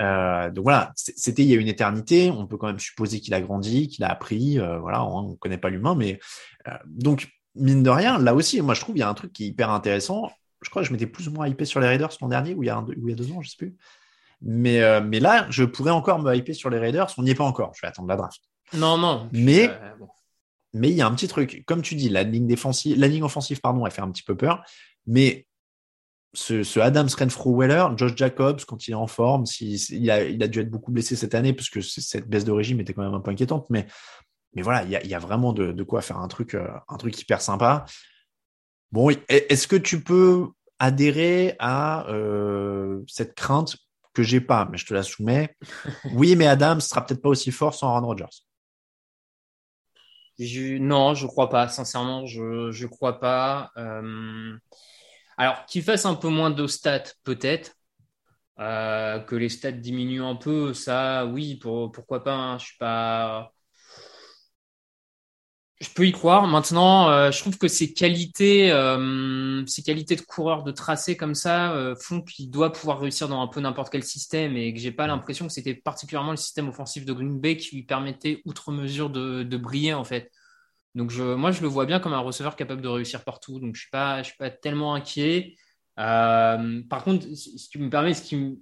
[0.00, 2.30] Euh, donc voilà, c'était il y a une éternité.
[2.30, 4.58] On peut quand même supposer qu'il a grandi, qu'il a appris.
[4.58, 6.18] Euh, voilà, on, ne connaît pas l'humain, mais
[6.86, 9.44] donc mine de rien, là aussi, moi je trouve il y a un truc qui
[9.44, 10.30] est hyper intéressant.
[10.62, 12.62] Je crois que je m'étais plus ou moins hypé sur les Raiders l'an dernier ou
[12.62, 13.76] il y a il y a deux ans, je sais plus.
[14.42, 17.12] Mais mais là, je pourrais encore me hyper sur les Raiders.
[17.18, 17.72] On n'y est pas encore.
[17.76, 18.40] Je vais attendre la draft.
[18.74, 19.28] Non, non.
[19.32, 19.70] Mais
[20.76, 21.64] mais il y a un petit truc.
[21.66, 24.36] Comme tu dis, la ligne défensive, la ligne offensive, pardon, elle fait un petit peu
[24.36, 24.62] peur.
[25.06, 25.46] Mais
[26.34, 30.42] ce, ce Adams Renfro Weller, Josh Jacobs, quand il est en forme, il, a, il,
[30.42, 33.02] a, dû être beaucoup blessé cette année parce que cette baisse de régime était quand
[33.02, 33.66] même un peu inquiétante.
[33.70, 33.86] Mais,
[34.54, 36.54] mais voilà, il y a, il y a vraiment de, de, quoi faire un truc,
[36.54, 37.86] euh, un truc hyper sympa.
[38.92, 40.48] Bon, est-ce que tu peux
[40.78, 43.76] adhérer à euh, cette crainte
[44.12, 45.56] que j'ai pas, mais je te la soumets.
[46.12, 48.45] oui, mais Adams sera peut-être pas aussi fort sans Aaron Rodgers.
[50.38, 51.68] Non, je crois pas.
[51.68, 53.70] Sincèrement, je je crois pas.
[53.76, 54.56] Euh,
[55.38, 57.72] alors, qu'il fasse un peu moins de stats, peut-être.
[58.60, 62.34] Euh, que les stats diminuent un peu, ça, oui, pourquoi pas.
[62.34, 63.52] Hein, je suis pas.
[65.80, 66.46] Je peux y croire.
[66.46, 71.34] Maintenant, euh, je trouve que ses qualités, euh, ses qualités de coureur de tracé comme
[71.34, 74.92] ça font qu'il doit pouvoir réussir dans un peu n'importe quel système et que j'ai
[74.92, 78.72] pas l'impression que c'était particulièrement le système offensif de Green Bay qui lui permettait outre
[78.72, 80.30] mesure de, de briller en fait.
[80.96, 83.60] Donc je, moi, je le vois bien comme un receveur capable de réussir partout.
[83.60, 85.54] Donc je suis pas, je suis pas tellement inquiet.
[85.98, 88.58] Euh, par contre, si tu me permets, ce qui,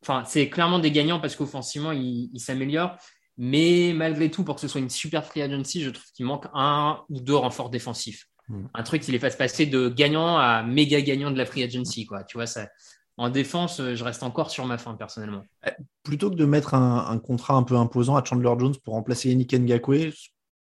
[0.00, 2.96] enfin, c'est clairement des gagnants parce qu'offensivement, il, il s'améliore.
[3.44, 6.46] Mais malgré tout, pour que ce soit une super free agency, je trouve qu'il manque
[6.54, 8.28] un ou deux renforts défensifs.
[8.48, 8.66] Hmm.
[8.72, 12.06] Un truc qui les fasse passer de gagnant à méga gagnant de la free agency,
[12.06, 12.22] quoi.
[12.22, 12.68] Tu vois, ça,
[13.16, 15.42] en défense, je reste encore sur ma fin personnellement.
[15.66, 15.70] Eh,
[16.04, 19.30] plutôt que de mettre un, un, contrat un peu imposant à Chandler Jones pour remplacer
[19.30, 20.12] Yannick Ngakwe,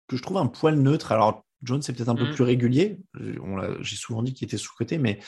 [0.08, 1.12] que je trouve un poil neutre.
[1.12, 2.36] Alors, Jones, c'est peut-être un peu mm.
[2.36, 3.00] plus régulier.
[3.82, 5.20] J'ai souvent dit qu'il était sous-côté, mais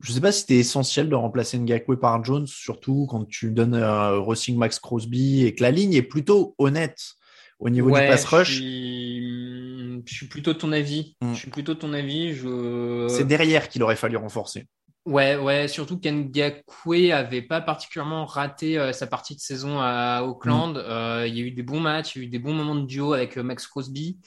[0.00, 3.50] je ne sais pas si c'était essentiel de remplacer Ngakwe par Jones, surtout quand tu
[3.50, 7.14] donnes un Rossing Max Crosby et que la ligne est plutôt honnête
[7.60, 8.50] au niveau du pass rush.
[8.50, 10.26] Je suis...
[10.26, 11.16] plutôt de ton avis.
[11.22, 11.32] Mm.
[11.32, 12.34] Je suis plutôt de ton avis.
[12.34, 13.06] Je...
[13.08, 14.66] C'est derrière qu'il aurait fallu renforcer.
[15.04, 20.74] Ouais, ouais, surtout qu'Ngakwe avait pas particulièrement raté euh, sa partie de saison à Auckland.
[20.74, 20.84] Mm.
[20.84, 22.76] Euh, il y a eu des bons matchs, il y a eu des bons moments
[22.76, 24.18] de duo avec euh, Max Crosby.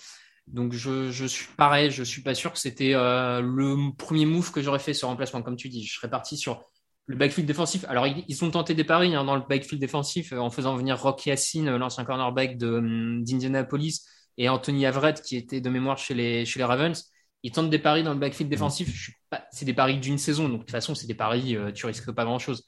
[0.47, 4.61] Donc je, je suis pareil, je suis pas sûr que c'était le premier move que
[4.61, 5.83] j'aurais fait sur remplacement, comme tu dis.
[5.83, 6.65] Je serais parti sur
[7.07, 7.85] le backfield défensif.
[7.87, 11.25] Alors ils, ont tenté des paris hein, dans le backfield défensif en faisant venir Rock
[11.25, 14.05] Yassin, l'ancien cornerback d'Indianapolis,
[14.37, 17.11] et Anthony Averett qui était de mémoire chez les, Ravens
[17.43, 19.11] ils tentent des paris dans le backfield défensif.
[19.51, 22.11] C'est des paris d'une saison, donc de toute façon, c'est des paris, euh, tu risques
[22.11, 22.65] pas grand chose.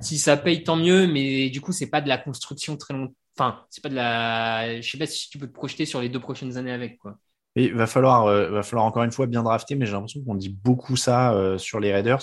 [0.00, 3.12] Si ça paye, tant mieux, mais du coup, c'est pas de la construction très longue.
[3.36, 4.80] Enfin, c'est pas de la.
[4.80, 7.18] Je sais pas si tu peux te projeter sur les deux prochaines années avec quoi.
[7.56, 10.36] il va falloir, euh, va falloir encore une fois bien drafter, mais j'ai l'impression qu'on
[10.36, 12.22] dit beaucoup ça euh, sur les Raiders.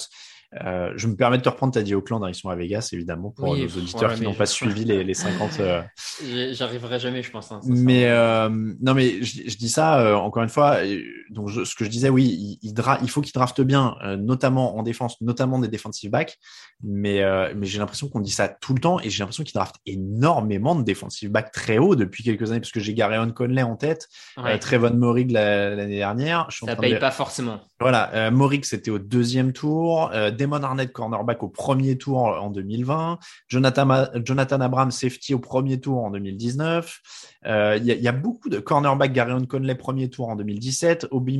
[0.59, 2.55] Euh, je me permets de te reprendre, tu as dit Auckland, hein, ils sont à
[2.55, 5.59] Vegas, évidemment, pour nos auditeurs qui n'ont pas suivi les, les 50.
[5.59, 5.81] Euh...
[6.51, 7.51] J'arriverai jamais, je pense.
[7.51, 10.79] Hein, mais euh, non, mais je, je dis ça euh, encore une fois.
[11.29, 14.83] Donc, ce que je disais, oui, il, il, il faut qu'il drafte bien, notamment en
[14.83, 16.37] défense, notamment des defensive backs.
[16.83, 17.23] Mais,
[17.55, 20.75] mais j'ai l'impression qu'on dit ça tout le temps et j'ai l'impression qu'il draft énormément
[20.75, 24.09] de defensive backs très haut depuis quelques années, parce que j'ai Garyon Conley en tête,
[24.37, 24.57] ouais.
[24.59, 26.47] Trevon Morig l'année dernière.
[26.49, 27.61] Je ça paye pas forcément.
[27.79, 30.11] Voilà, Morig c'était au deuxième tour.
[30.41, 33.19] Damon Arnett, cornerback au premier tour en 2020.
[33.47, 36.99] Jonathan, Jonathan Abrams, safety au premier tour en 2019.
[37.45, 41.08] Euh, il y, a beaucoup de cornerback, Gary Conley, premier tour en 2017.
[41.12, 41.39] Obi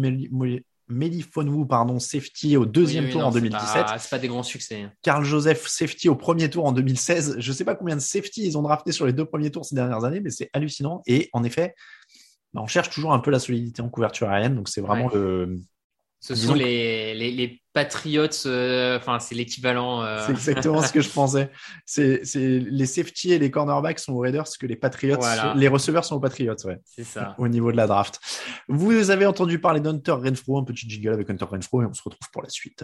[0.88, 3.86] Melifonwu, pardon, safety au deuxième tour en 2017.
[3.98, 4.84] C'est pas des grands succès.
[4.84, 4.92] Hein.
[5.02, 7.38] Carl Joseph, safety au premier tour en 2016.
[7.40, 9.76] Je sais pas combien de safety ils ont drafté sur les deux premiers tours ces
[9.76, 11.02] dernières années, mais c'est hallucinant.
[11.08, 11.74] Et en effet,
[12.54, 14.56] bah, on cherche toujours un peu la solidité en couverture aérienne.
[14.56, 15.60] Donc c'est vraiment le,
[16.24, 20.04] Ce Disons sont les, les, les Patriots, euh, enfin, c'est l'équivalent.
[20.04, 21.50] euh, C'est exactement ce que je pensais.
[21.86, 25.54] C'est, les safety et les cornerbacks sont aux Raiders, ce que les Patriots, Voilà.
[25.58, 27.34] les receveurs sont aux Patriots, ouais, c'est ça.
[27.40, 28.20] au niveau de la draft.
[28.68, 32.04] Vous avez entendu parler d'Hunter Renfro, un petit jiggle avec Hunter Renfro, et on se
[32.04, 32.84] retrouve pour la suite.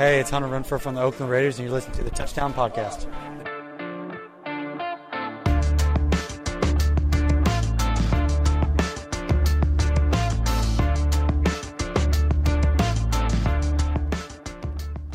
[0.00, 3.06] Hey, it's Hunter Renfro from the Oakland Raiders, and you're listening to the Touchdown Podcast.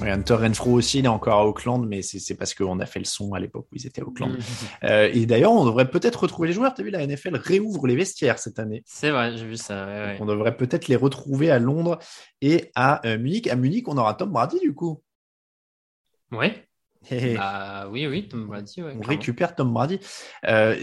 [0.05, 2.99] Ouais, Hunter Renfro aussi, il est encore à Auckland, mais c'est, parce qu'on a fait
[2.99, 4.31] le son à l'époque où ils étaient à Auckland.
[4.31, 4.39] Mhm.
[4.85, 6.73] Euh, et d'ailleurs, on devrait peut-être retrouver les joueurs.
[6.73, 8.83] T'as vu, la NFL réouvre les vestiaires cette année.
[8.85, 9.85] C'est vrai, j'ai vu ça.
[9.85, 10.17] ouais, ouais.
[10.21, 11.99] On devrait peut-être les retrouver à Londres
[12.41, 13.47] et à euh, Munich.
[13.47, 15.01] À Munich, on aura Tom Brady du coup.
[16.31, 16.61] Ouais.
[17.11, 17.35] Hé, hé.
[17.37, 18.81] Bah, oui, oui, Tom Brady.
[18.81, 19.07] Ouais, on clairement.
[19.09, 19.99] récupère Tom Brady.
[20.47, 20.75] Euh,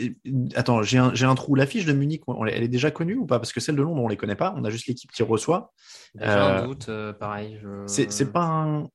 [0.55, 1.57] attends, j'ai un, j'ai un trou.
[1.57, 3.41] L'affiche de Munich, on- elle est déjà connue ou pas?
[3.41, 4.55] Parce que celle de Londres, on les connaît pas.
[4.57, 5.73] On a juste l'équipe qui reçoit.
[6.21, 7.59] Un Euh, doute, euh, pareil.
[7.61, 7.85] Je...
[7.89, 8.89] C'est pas un.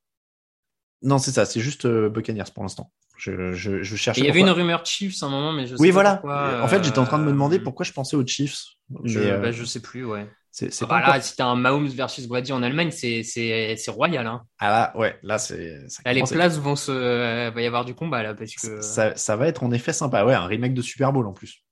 [1.03, 1.45] Non, c'est ça.
[1.45, 2.91] C'est juste euh, Buccaneers pour l'instant.
[3.17, 4.21] Je, je, je cherchais.
[4.21, 5.93] Et Il y avait une rumeur Chiefs à un moment, mais je sais Oui, pas
[5.93, 6.13] voilà.
[6.17, 8.59] pourquoi, En fait, j'étais en train de me demander euh, pourquoi je pensais aux Chiefs.
[9.03, 10.27] Je, Mais, euh, bah, je sais plus, ouais.
[10.51, 12.91] c'est, c'est Ah pas bah là, encore- si t'as un Mahomes versus Brady en Allemagne,
[12.91, 14.25] c'est, c'est, c'est royal.
[14.27, 14.43] Hein.
[14.59, 15.79] Ah là, ouais, là, c'est.
[16.05, 18.81] Là, les places vont se, euh, va y avoir du combat là, parce que.
[18.81, 20.23] ça, ça va être en effet sympa.
[20.23, 21.63] Ouais, un remake de Super Bowl en plus.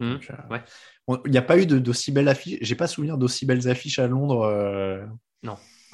[0.00, 0.62] Donc, euh, ouais.
[1.24, 2.58] Il n'y a pas eu de, d'aussi belles affiches.
[2.60, 4.42] J'ai pas souvenir d'aussi belles affiches à Londres.
[4.42, 5.04] euh,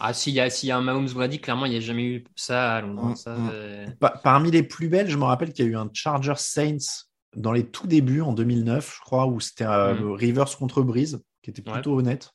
[0.05, 2.05] Ah, s'il y a, s'il y a un Mahomes Brady, clairement, il n'y a jamais
[2.05, 3.11] eu ça à Londres.
[3.11, 3.51] Mm, ça, mm.
[3.53, 6.35] euh, Pa- parmi les plus belles, je me rappelle qu'il y a eu un Charger
[6.37, 7.05] Saints
[7.37, 10.12] dans les tout débuts en 2009, je crois, où c'était euh, Mm.
[10.12, 11.75] Rivers contre Breeze, qui était Ouais.
[11.75, 12.31] plutôt honnête.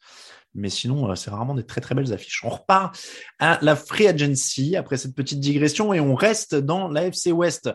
[0.55, 2.43] Mais sinon, euh, c'est rarement des très très belles affiches.
[2.43, 2.97] On repart
[3.37, 7.69] à la Free Agency après cette petite digression et on reste dans l'AFC West.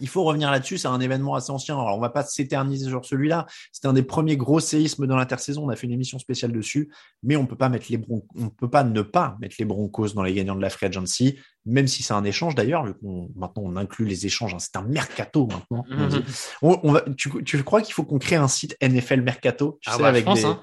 [0.00, 1.74] Il faut revenir là-dessus, c'est un événement assez ancien.
[1.80, 3.46] Alors, on va pas s'éterniser sur celui-là.
[3.72, 5.64] C'était un des premiers gros séismes dans l'intersaison.
[5.64, 6.90] On a fait une émission spéciale dessus,
[7.22, 10.08] mais on peut pas mettre les Bron- on peut pas ne pas mettre les Broncos
[10.14, 12.84] dans les gagnants de la Free Agency, même si c'est un échange d'ailleurs.
[12.84, 14.54] vu qu'on- Maintenant, on inclut les échanges.
[14.54, 14.58] hein.
[14.60, 15.84] C'est un mercato maintenant.
[15.88, 16.22] Mhm.
[16.62, 19.88] On- on va- tu, tu crois qu'il faut qu'on crée un site NFL Mercato, tu
[19.90, 20.60] Ah sais, bah, avec pense, des, hein.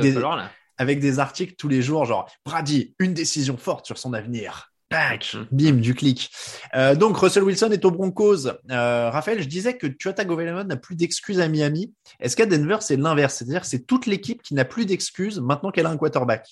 [0.00, 4.14] Des- falloir, avec des articles tous les jours, genre Brady, une décision forte sur son
[4.14, 4.69] avenir.
[4.90, 6.30] Tac, bim, du clic.
[6.74, 8.48] Euh, donc Russell Wilson est au Broncos.
[8.70, 11.94] Euh, Raphaël, je disais que Tua Tagovailoa n'a plus d'excuses à Miami.
[12.18, 15.70] Est-ce qu'à Denver c'est l'inverse, c'est-à-dire que c'est toute l'équipe qui n'a plus d'excuses maintenant
[15.70, 16.44] qu'elle a un quarterback?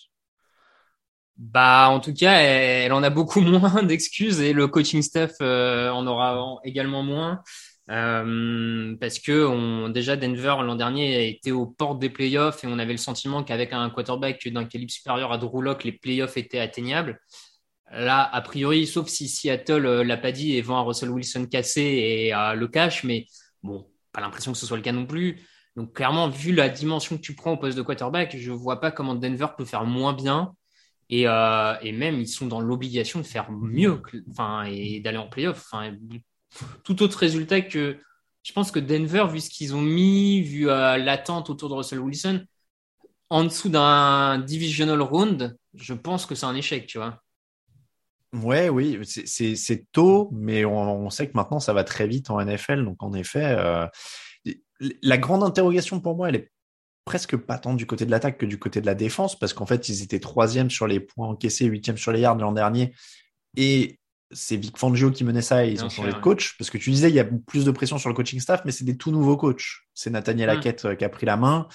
[1.36, 5.32] Bah, en tout cas, elle, elle en a beaucoup moins d'excuses et le coaching staff
[5.40, 7.42] euh, en aura en- également moins.
[7.90, 12.78] Euh, parce que on, déjà Denver l'an dernier était aux portes des playoffs et on
[12.78, 16.58] avait le sentiment qu'avec un quarterback d'un calibre supérieur à Drew Lock, les playoffs étaient
[16.58, 17.18] atteignables.
[17.90, 21.46] Là, a priori, sauf si Seattle euh, l'a pas dit et vend un Russell Wilson
[21.46, 23.26] cassé et le cash, mais
[23.62, 25.40] bon, pas l'impression que ce soit le cas non plus.
[25.76, 28.90] Donc clairement, vu la dimension que tu prends au poste de quarterback, je vois pas
[28.90, 30.54] comment Denver peut faire moins bien.
[31.10, 35.28] Et, euh, et même, ils sont dans l'obligation de faire mieux, enfin, et d'aller en
[35.28, 35.70] playoff.
[36.84, 37.98] Tout autre résultat que,
[38.42, 42.00] je pense que Denver, vu ce qu'ils ont mis, vu euh, l'attente autour de Russell
[42.00, 42.44] Wilson,
[43.30, 47.22] en dessous d'un divisional round, je pense que c'est un échec, tu vois.
[48.34, 52.38] Ouais, oui, c'est- tôt, mais on, on sait que maintenant ça va très vite en
[52.40, 52.84] NFL.
[52.84, 53.86] Donc en effet, euh,
[55.02, 56.50] la grande interrogation pour moi, elle est
[57.04, 59.66] presque pas tant du côté de l'attaque que du côté de la défense, parce qu'en
[59.66, 62.94] fait, ils étaient troisième sur les points encaissés, huitième sur les yards l'an dernier,
[63.56, 63.98] et
[64.30, 66.56] c'est Vic Fangio qui menait ça et ils Bien ont changé de coach.
[66.58, 68.72] Parce que tu disais, il y a plus de pression sur le coaching staff, mais
[68.72, 69.64] c'est des tout nouveaux coachs.
[69.94, 70.52] C'est Nathaniel Mm.
[70.52, 71.66] Hackett euh, qui a pris la main.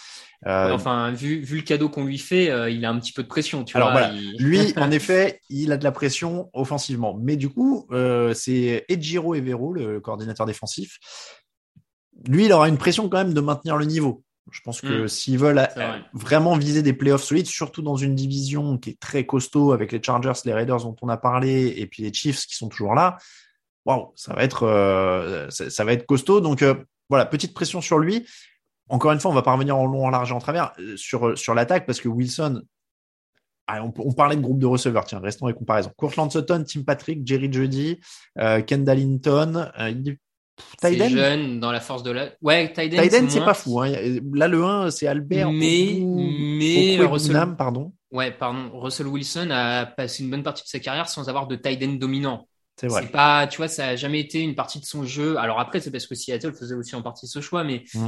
[0.46, 3.24] Euh, Enfin, vu, vu le cadeau qu'on lui fait, euh, il a un petit peu
[3.24, 4.02] de pression, tu Alors vois.
[4.02, 7.18] voilà, il- lui, en effet, il a de la pression offensivement.
[7.22, 10.98] Mais du coup, euh, c'est Ejiro Evero, le coordinateur défensif.
[12.28, 14.24] Lui, il aura une pression quand même de maintenir le niveau.
[14.52, 15.08] Je pense que Mm.
[15.08, 15.72] s'ils veulent vrai.
[15.78, 19.92] euh, vraiment viser des playoffs solides, surtout dans une division qui est très costaud avec
[19.92, 22.94] les Chargers, les Raiders dont on a parlé, et puis les Chiefs qui sont toujours
[22.94, 23.18] là,
[23.86, 26.42] waouh, ça va être, euh, ça, ça va être costaud.
[26.42, 26.76] Donc euh,
[27.10, 28.28] voilà, petite pression sur lui.
[28.90, 31.38] Encore une fois, on va pas revenir en long, en large et en travers sur
[31.38, 32.62] sur l'attaque parce que Wilson,
[33.68, 35.06] ah, on, on parlait de groupe de receveurs.
[35.06, 35.92] Tiens, restons les comparaisons.
[35.96, 38.02] Courtland Sutton, Tim Patrick, Jerry Jeudy,
[38.40, 39.72] euh, Kendall Hinton,
[40.82, 41.10] Tyden.
[41.10, 42.30] jeune dans la force de la.
[42.42, 43.02] Ouais, Tyden.
[43.02, 43.82] Tyden, c'est pas fou.
[43.82, 43.92] Hein.
[44.34, 45.52] Là, le 1, c'est Albert.
[45.52, 47.94] Mais, Oku- mais Oku Russell, pardon.
[48.12, 51.56] ouais, pardon, Russell Wilson a passé une bonne partie de sa carrière sans avoir de
[51.66, 52.48] end dominant.
[52.80, 53.08] C'est vrai.
[53.08, 55.38] Pas, tu vois, ça a jamais été une partie de son jeu.
[55.38, 58.08] Alors après, c'est parce que Seattle faisait aussi en partie ce choix, mais Mm.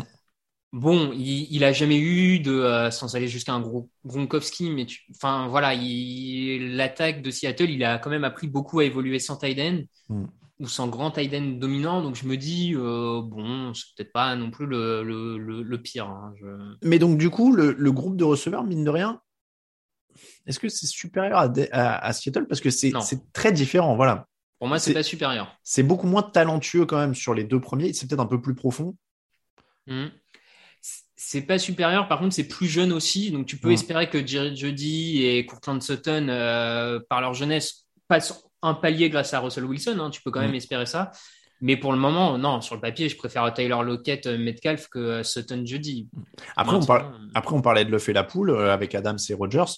[0.74, 4.86] bon, il, il a jamais eu de, euh, sans aller jusqu'à un gros Gronkowski, mais
[4.86, 9.20] tu, enfin voilà, il, l'attaque de Seattle, il a quand même appris beaucoup à évoluer
[9.20, 9.80] sans end
[10.10, 10.26] Mm.
[10.60, 12.02] Ou sans grand tight end dominant.
[12.02, 15.82] Donc je me dis, euh, bon, c'est peut-être pas non plus le, le, le, le
[15.82, 16.08] pire.
[16.08, 16.34] hein.
[16.40, 19.22] Je- Mais donc, du coup, le, groupe de receveurs, mine de rien,
[20.46, 22.48] est-ce que c'est supérieur à, De- à, à Seattle?
[22.48, 22.94] Parce que c'est
[23.34, 23.96] très différent.
[23.96, 24.28] Voilà.
[24.60, 25.54] Pour moi, c'est pas supérieur.
[25.64, 27.92] C'est beaucoup moins talentueux quand même sur les deux premiers.
[27.94, 28.96] C'est peut-être un peu plus profond.
[29.88, 30.10] Mhm.
[31.18, 33.32] C'est pas supérieur, par contre, c'est plus jeune aussi.
[33.32, 38.46] Donc, tu peux espérer que Jerry Jeudy et Courtland Sutton, euh, par leur jeunesse, passent
[38.66, 39.98] un palier grâce à Russell Wilson.
[40.00, 40.10] hein.
[40.10, 40.56] Tu peux quand même Mhm.
[40.56, 41.12] espérer ça.
[41.62, 45.00] Mais pour le moment, non, sur le papier, je préfère Tyler Lockett, euh, Metcalf que
[45.00, 46.10] euh, Sutton Jeudy.
[46.58, 49.34] Après, on, parle, après, on parlait de le fait la poule euh, avec Adams et
[49.34, 49.72] Rogers.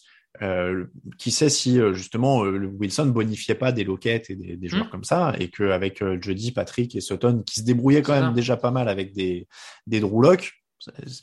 [0.43, 0.85] Euh,
[1.17, 4.89] qui sait si justement Wilson bonifiait pas des loquettes et des, des joueurs Mm.
[4.89, 8.31] comme ça, et qu'avec Jody, Patrick et Sutton, qui se débrouillaient quand même ça.
[8.33, 9.47] déjà pas mal avec des,
[9.87, 10.51] des Drew Lock,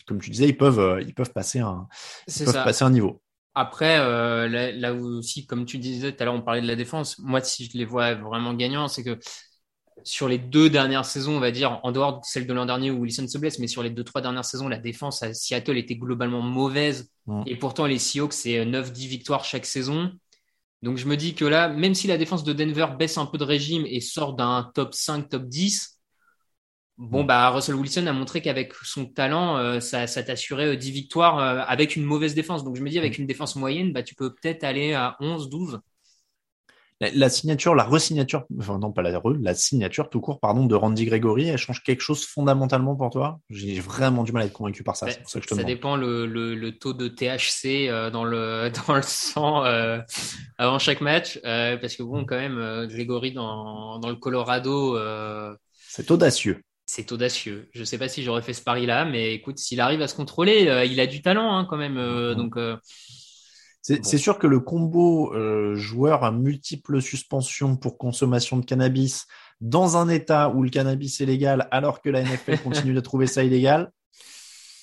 [0.06, 1.86] comme tu disais, ils peuvent, ils peuvent passer un,
[2.26, 3.20] ils peuvent passer un niveau.
[3.54, 7.18] Après, euh, là, aussi, comme tu disais tout à l'heure, on parlait de la défense.
[7.20, 9.18] Moi, si je les vois vraiment gagnants, c'est que
[10.02, 12.90] sur les deux dernières saisons, on va dire, en dehors de celle de l'an dernier
[12.90, 15.78] où Wilson se blesse, mais sur les deux, trois dernières saisons, la défense à Seattle
[15.78, 17.10] était globalement mauvaise.
[17.46, 20.12] Et pourtant, les Seahawks, c'est 9-10 victoires chaque saison.
[20.82, 23.38] Donc, je me dis que là, même si la défense de Denver baisse un peu
[23.38, 25.93] de régime et sort d'un top 5, top 10,
[26.98, 30.90] bon, bah, Russell Wilson a montré qu'avec son talent, euh, ça, ça t'assurait euh, 10
[30.92, 32.64] victoires euh, avec une mauvaise défense.
[32.64, 35.48] Donc, je me dis, avec une défense moyenne, bah, tu peux peut-être aller à 11,
[35.50, 35.80] 12.
[37.00, 40.64] La, la signature, la resignature, enfin non pas la re, la signature tout court, pardon,
[40.66, 43.40] de Randy Gregory, elle change quelque chose fondamentalement pour toi?
[43.50, 45.06] J'ai vraiment du mal à être convaincu par ça.
[45.06, 45.74] Pour ça que je te Ça demande.
[45.74, 49.64] dépend le, le, le taux de THC euh, dans le dans le sang
[50.56, 54.96] avant chaque match, parce que bon, quand même, Grégory dans dans le Colorado,
[55.88, 56.62] C'est audacieux.
[56.86, 57.68] C'est audacieux.
[57.72, 60.68] Je sais pas si j'aurais fait ce pari-là, mais écoute, s'il arrive à se contrôler,
[60.68, 61.96] euh, il a du talent hein, quand même.
[61.96, 62.76] euh, donc euh,
[63.82, 64.18] C'est Bon.
[64.18, 65.32] sûr que le combo
[65.76, 69.26] joueur à multiples suspensions pour consommation de cannabis
[69.60, 73.26] dans un État où le cannabis est légal alors que la NFL continue de trouver
[73.26, 73.90] ça illégal,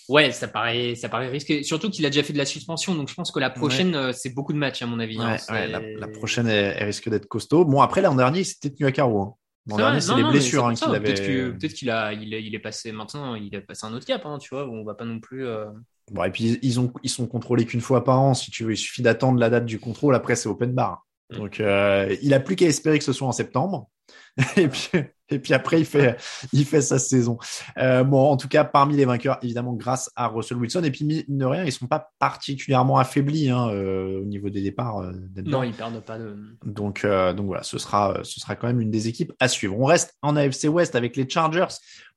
[0.09, 1.63] ouais, ça paraît ça paraît risqué.
[1.63, 4.33] Surtout qu'il a déjà fait de la suspension, donc je pense que la prochaine, c'est
[4.33, 5.17] beaucoup de matchs à mon avis.
[5.17, 5.31] hein.
[5.31, 7.65] ouais, C'est- ouais, la, la prochaine elle, elle risque d'être costaud.
[7.65, 9.21] Bon après l'an dernier il s'était tenu à carreau.
[9.21, 9.33] Hein.
[9.69, 10.99] C'est dernier les blessures hein, qu'il avait.
[10.99, 13.93] Peut-être que- peut-être qu'il a, il est, il est passé maintenant, il a passé un
[13.93, 15.45] autre cap, hein, tu vois, où on va pas non plus.
[15.45, 15.65] euh,
[16.11, 18.33] Bon, et puis ils ont ils sont contrôlés qu'une fois par an.
[18.33, 20.15] Si tu veux, il suffit d'attendre la date du contrôle.
[20.15, 21.05] Après c'est open bar.
[21.31, 21.35] Mm.
[21.37, 23.89] Donc euh, il a plus qu'à espérer que ce soit en septembre.
[24.57, 24.89] et puis
[25.31, 26.17] et puis après il fait
[26.53, 27.37] il fait sa saison.
[27.77, 31.05] Euh, bon en tout cas parmi les vainqueurs évidemment grâce à Russell Wilson et puis
[31.05, 34.99] mine de rien ils sont pas particulièrement affaiblis hein, euh, au niveau des départs.
[34.99, 35.11] euh.
[35.45, 36.35] Non, ils perdent pas de.
[36.65, 39.77] Donc, euh, donc voilà, ce sera, ce sera quand même une des équipes à suivre.
[39.79, 41.67] On reste en AFC West avec les Chargers.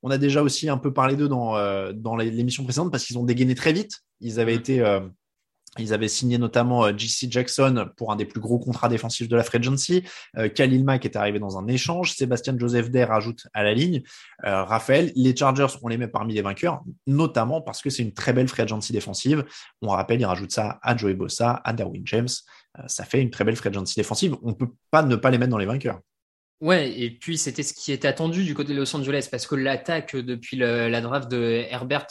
[0.02, 3.18] On a déjà aussi un peu parlé d'eux dans, euh, dans l'émission précédente parce qu'ils
[3.18, 4.00] ont dégainé très vite.
[4.20, 5.00] Ils avaient été, euh,
[5.78, 9.36] ils avaient signé notamment euh, JC Jackson pour un des plus gros contrats défensifs de
[9.36, 10.04] la free agency.
[10.36, 12.12] Euh, Khalil Mack est arrivé dans un échange.
[12.12, 14.02] Sébastien Joseph Day rajoute à la ligne.
[14.44, 18.12] Euh, Raphaël, les Chargers, on les met parmi les vainqueurs, notamment parce que c'est une
[18.14, 19.44] très belle free agency défensive.
[19.82, 22.28] On rappelle, ils rajoutent ça à Joey Bossa, à Darwin James.
[22.86, 24.36] Ça fait une très belle free agency défensive.
[24.42, 26.00] On peut pas ne pas les mettre dans les vainqueurs.
[26.60, 29.54] Ouais, et puis c'était ce qui était attendu du côté de Los Angeles parce que
[29.54, 32.06] l'attaque depuis la draft de Herbert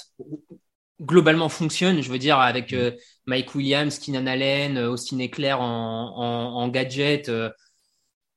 [1.01, 2.01] globalement fonctionne.
[2.01, 2.91] Je veux dire, avec euh,
[3.25, 7.49] Mike Williams, Keenan Allen, euh, Austin Eckler en, en, en gadget, euh,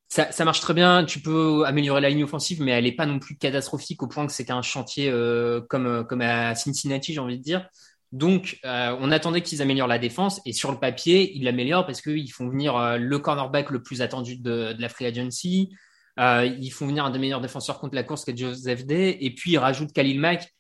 [0.08, 1.04] ça, ça marche très bien.
[1.04, 4.26] Tu peux améliorer la ligne offensive, mais elle n'est pas non plus catastrophique au point
[4.26, 7.68] que c'était un chantier euh, comme, comme à Cincinnati, j'ai envie de dire.
[8.12, 12.32] Donc, on attendait qu'ils améliorent la défense et sur le papier, ils l'améliorent parce qu'ils
[12.32, 15.74] font venir le cornerback le plus attendu de, de la free agency.
[16.16, 19.18] Ils font venir un des meilleurs défenseurs contre la course qui est Joseph Day.
[19.20, 20.54] Et puis, ils rajoutent Khalil Mack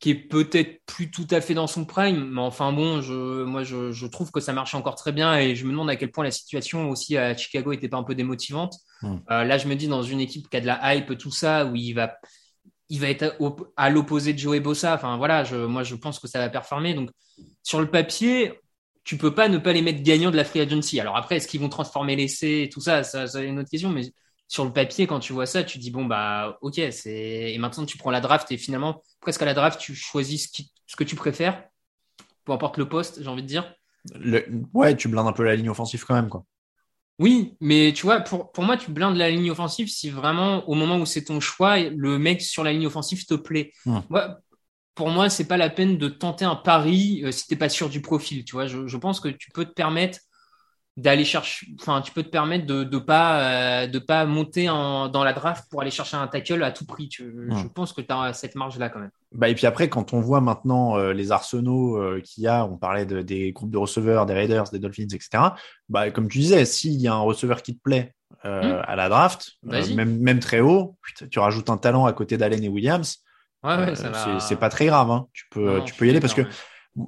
[0.00, 2.30] qui est peut-être plus tout à fait dans son prime.
[2.30, 5.56] Mais enfin, bon, je, moi, je, je, trouve que ça marche encore très bien et
[5.56, 8.14] je me demande à quel point la situation aussi à Chicago était pas un peu
[8.14, 8.76] démotivante.
[9.02, 9.16] Hmm.
[9.30, 11.66] Euh, là, je me dis, dans une équipe qui a de la hype, tout ça,
[11.66, 12.14] où il va
[12.90, 13.36] il va être
[13.76, 14.94] à l'opposé de Joey Bossa.
[14.94, 16.94] Enfin, voilà, je, moi, je pense que ça va performer.
[16.94, 17.10] Donc,
[17.62, 18.58] sur le papier,
[19.04, 20.98] tu peux pas ne pas les mettre gagnants de la free agency.
[21.00, 23.70] Alors après, est-ce qu'ils vont transformer l'essai et tout ça, ça, ça, c'est une autre
[23.70, 23.90] question.
[23.90, 24.02] Mais
[24.48, 27.86] sur le papier, quand tu vois ça, tu dis bon bah ok, c'est et maintenant
[27.86, 30.72] tu prends la draft et finalement presque à la draft, tu choisis ce, qui...
[30.86, 31.64] ce que tu préfères,
[32.44, 33.74] peu importe le poste, j'ai envie de dire.
[34.14, 36.44] Le- Ouais, tu blindes un peu la ligne offensive quand même, quoi.
[37.18, 40.74] Oui, mais tu vois, pour, pour moi, tu blindes la ligne offensive si vraiment, au
[40.74, 43.72] moment où c'est ton choix, le mec sur la ligne offensive te plaît.
[43.84, 43.98] Hmm.
[44.08, 44.38] Moi,
[44.94, 47.88] pour moi, c'est pas la peine de tenter un pari euh, si t'es pas sûr
[47.88, 48.44] du profil.
[48.44, 50.20] Tu vois, je, je pense que tu peux te permettre
[50.98, 55.08] d'aller chercher, enfin, tu peux te permettre de, de pas, euh, de pas monter en,
[55.08, 57.08] dans la draft pour aller chercher un tackle à tout prix.
[57.08, 59.10] Tu, Je pense que tu as cette marge-là quand même.
[59.32, 62.64] Bah, et puis après, quand on voit maintenant euh, les arsenaux euh, qu'il y a,
[62.66, 65.28] on parlait de- des groupes de receveurs, des Raiders, des Dolphins, etc.
[65.88, 68.12] Bah, comme tu disais, s'il y a un receveur qui te plaît
[68.44, 68.82] Hmm.
[68.86, 72.62] à la draft, même, même très haut, putain, tu rajoutes un talent à côté d'Allen
[72.62, 73.16] et Williams,
[73.64, 73.92] Ouais, ouais,
[74.40, 75.10] c'est- pas très grave.
[75.10, 75.26] Hein.
[75.32, 76.42] Tu peux, Non, tu peux y aller parce que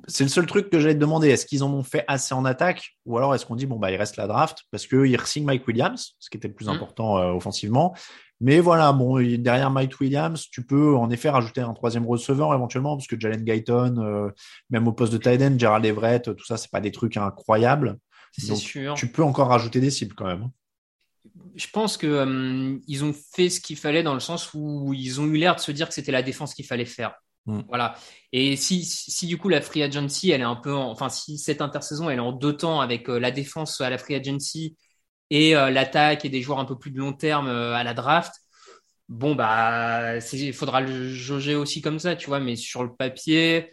[0.07, 1.29] c'est le seul truc que j'allais te demander.
[1.29, 2.97] Est-ce qu'ils en ont fait assez en attaque?
[3.07, 5.67] Ou alors est-ce qu'on dit bon bah il reste la draft parce qu'ils re-signent Mike
[5.67, 6.71] Williams, ce qui était le plus Mm.
[6.71, 7.95] important euh, offensivement.
[8.43, 12.97] Mais voilà, bon derrière Mike Williams, tu peux en effet rajouter un troisième receveur éventuellement
[12.97, 14.31] parce que Jalen Guyton, euh,
[14.71, 17.99] même au poste de tight end, Gerald Everett, tout ça c'est pas des trucs incroyables.
[18.39, 18.95] C'est sûr.
[18.95, 20.43] Tu peux encore rajouter des cibles quand même.
[20.45, 20.53] hein.
[21.57, 25.21] je pense que euh, ils ont fait ce qu'il fallait dans le sens où ils
[25.21, 27.15] ont eu l'air de se dire que c'était la défense qu'il fallait faire.
[27.51, 27.61] Mm.
[27.69, 27.95] Voilà.
[28.33, 31.39] Et si, si, du coup la free agency, elle est un peu, en- enfin si
[31.39, 34.77] cette intersaison, elle est en deux temps avec euh, la défense à la free agency
[35.31, 37.95] et euh, l'attaque et des joueurs un peu plus de long terme euh, à la
[37.95, 38.35] draft.
[39.09, 42.41] Bon bah, il faudra le jauger aussi comme ça, tu vois.
[42.41, 43.71] Mais sur le papier,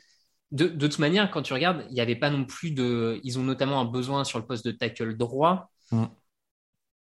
[0.52, 3.20] de, de toute manière, quand tu regardes, il n'y avait pas non plus de.
[3.24, 6.06] Ils ont notamment un besoin sur le poste de tackle droit Mm.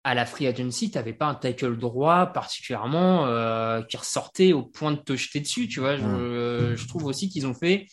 [0.05, 4.63] À la free agency, tu n'avais pas un tackle droit particulièrement euh, qui ressortait au
[4.63, 5.97] point de te jeter dessus, tu vois.
[5.97, 7.87] Je, je trouve aussi qu'ils ont fait,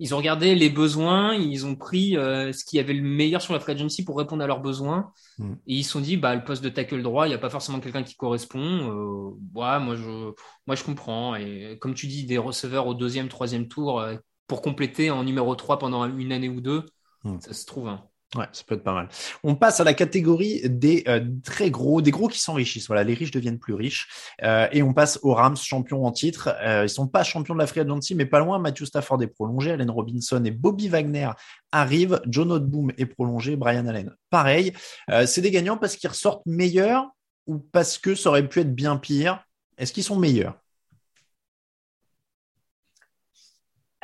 [0.00, 3.52] ils ont regardé les besoins, ils ont pris euh, ce qui avait le meilleur sur
[3.52, 5.52] la free agency pour répondre à leurs besoins, Mm.
[5.66, 7.48] et ils se sont dit, bah le poste de tackle droit, il n'y a pas
[7.48, 8.58] forcément quelqu'un qui correspond.
[8.60, 10.32] Euh, ouais, moi je,
[10.66, 11.36] moi je comprends.
[11.36, 15.54] Et comme tu dis, des receveurs au deuxième, troisième tour euh, pour compléter en numéro
[15.54, 16.84] 3 pendant une année ou deux,
[17.24, 17.38] Mm.
[17.40, 17.86] ça se trouve.
[17.88, 18.02] hein.
[18.34, 19.08] Ouais, ça peut être pas mal.
[19.44, 22.86] On passe à la catégorie des euh, très gros, des gros qui s'enrichissent.
[22.86, 24.08] Voilà, les riches deviennent plus riches.
[24.42, 26.54] Euh, et on passe aux Rams, champions en titre.
[26.62, 28.58] Euh, ils sont pas champions de la Free Agency, mais pas loin.
[28.58, 31.28] Matthew Stafford est prolongé, Allen Robinson et Bobby Wagner
[31.72, 32.22] arrivent.
[32.26, 34.72] John Boom est prolongé, Brian Allen pareil.
[35.10, 37.06] Euh, c'est des gagnants parce qu'ils ressortent meilleurs
[37.46, 39.44] ou parce que ça aurait pu être bien pire?
[39.78, 40.61] Est-ce qu'ils sont meilleurs?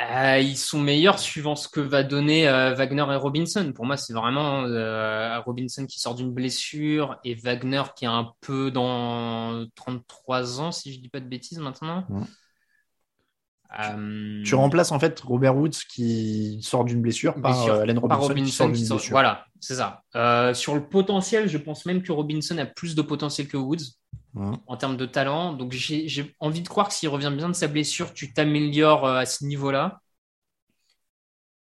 [0.01, 3.73] Euh, ils sont meilleurs suivant ce que va donner euh, Wagner et Robinson.
[3.75, 8.31] Pour moi, c'est vraiment euh, Robinson qui sort d'une blessure et Wagner qui est un
[8.41, 12.07] peu dans 33 ans, si je dis pas de bêtises maintenant.
[12.11, 12.21] Ouais.
[14.45, 18.45] Tu remplaces en fait Robert Woods qui sort d'une blessure par blessure, Allen par Robinson,
[18.45, 19.13] qui sort qui d'une sort- blessure.
[19.13, 20.03] Voilà, c'est ça.
[20.55, 23.85] Sur le potentiel, je pense même que Robinson a plus de potentiel que Woods
[24.67, 25.53] En termes de talent.
[25.53, 29.19] Donc j'ai envie de croire que s'il revient bien de sa blessure, tu t'améliores euh,
[29.19, 30.01] à ce niveau-là.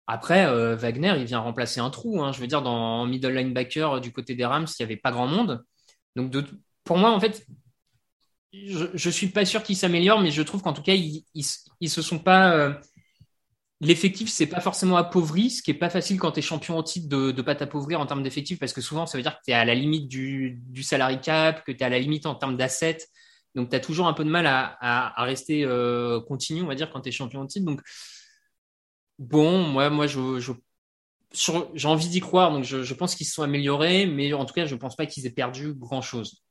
[0.07, 2.21] Après, euh, Wagner, il vient remplacer un trou.
[2.23, 2.31] hein.
[2.33, 5.11] Je veux dire, dans middle linebacker euh, du côté des Rams, il n'y avait pas
[5.11, 5.63] grand monde.
[6.15, 6.33] Donc
[6.83, 7.45] pour moi, en fait,
[8.53, 11.23] je, je suis pas sûr qu'il s'améliore, mais je trouve qu'en tout cas, ils,
[11.79, 12.77] ils se sont pas.
[13.83, 16.83] L'effectif, c'est pas forcément appauvri, ce qui est pas facile quand tu es champion au
[16.83, 19.43] titre de ne pas t'appauvrir en termes d'effectif, parce que souvent, ça veut dire que
[19.43, 22.25] tu es à la limite du, du salary cap, que tu es à la limite
[22.25, 22.99] en termes d'assets.
[23.55, 26.89] Donc, tu as toujours un peu de mal à, rester euh, continu, on va dire,
[26.91, 27.65] quand tu es champion au titre.
[27.65, 27.81] Donc,
[29.19, 30.53] bon, moi, moi je,
[31.73, 34.53] j'ai envie d'y croire, donc je, je pense qu'ils se sont améliorés, mais en tout
[34.53, 36.42] cas, je pense pas qu'ils aient perdu grand-chose.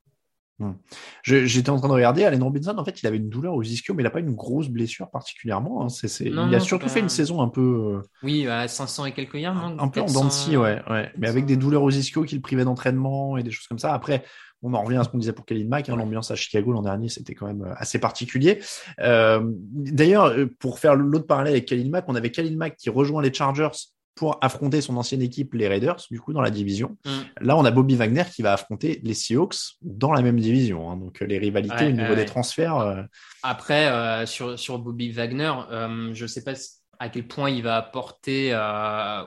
[1.24, 3.94] J'étais en train de regarder, Allen Robinson, en fait, il avait une douleur aux ischio,
[3.94, 5.84] mais il n'a pas une grosse blessure particulièrement.
[5.84, 5.88] hein.
[6.30, 7.60] Non, il a surtout fait une saison un peu,
[7.96, 11.10] euh, Oui, à 500 et quelques yards, un peu en dents de scie, ouais, ouais.
[11.18, 13.92] Mais avec des douleurs aux ischios qui le privaient d'entraînement et des choses comme ça.
[13.92, 14.24] Après,
[14.62, 15.88] on en revient à ce qu'on disait pour Khalil Mack.
[15.88, 18.60] hein, L'ambiance à Chicago l'an dernier, c'était quand même euh, assez particulier.
[19.00, 23.20] Euh, D'ailleurs, pour faire l'autre parallèle avec Khalil Mack, on avait Khalil Mack qui rejoint
[23.22, 23.70] les Chargers
[24.14, 26.96] pour affronter son ancienne équipe, les Raiders, du coup, dans la division.
[27.06, 27.10] Mm.
[27.40, 30.90] Là, on a Bobby Wagner qui va affronter les Seahawks dans la même division.
[30.90, 30.96] hein.
[30.98, 32.76] Donc, les rivalités Ouais, au niveau ouais, des transferts.
[32.76, 33.02] euh,
[33.42, 36.52] Après, euh, sur, sur Bobby Wagner, euh, je sais pas
[36.98, 38.52] à quel point il va apporter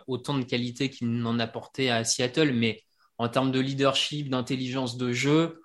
[0.07, 2.81] autant de qualité qu'il n'en apportait à Seattle, mais
[3.17, 5.61] en termes de leadership, d'intelligence de jeu,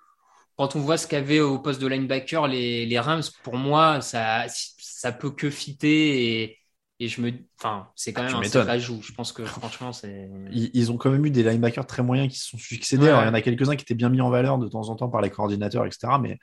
[0.57, 4.45] quand on voit ce qu'avaient au poste de linebacker les, les Rams, pour moi, ça,
[4.49, 6.57] ça peut que fitter et,
[7.03, 9.01] et je me, enfin, c'est quand Ah, même tu un ajout.
[9.01, 10.29] Je pense que franchement, c'est.
[10.51, 13.03] Ils, ils ont quand même eu des linebackers très moyens qui se sont succédés.
[13.03, 13.09] Ouais.
[13.09, 14.95] Alors, il y en a quelques-uns qui étaient bien mis en valeur de temps en
[14.95, 16.13] temps par les coordinateurs, etc.
[16.21, 16.37] Mais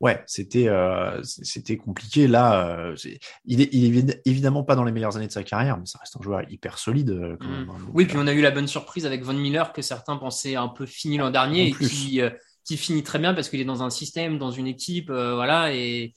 [0.00, 2.26] ouais, c'était euh, c'était compliqué.
[2.26, 2.96] Là, euh,
[3.44, 5.86] il, est, il est évid- évidemment pas dans les meilleures années de sa carrière, mais
[5.86, 7.10] ça reste un joueur hyper solide.
[7.10, 7.76] euh, Quand même, hein.
[7.78, 10.56] Donc, Oui, puis on a eu la bonne surprise avec Von Miller que certains pensaient
[10.56, 12.30] un peu fini l'an dernier et qui, euh,
[12.64, 15.72] qui finit très bien parce qu'il est dans un système, dans une équipe, voilà.
[15.72, 16.14] Et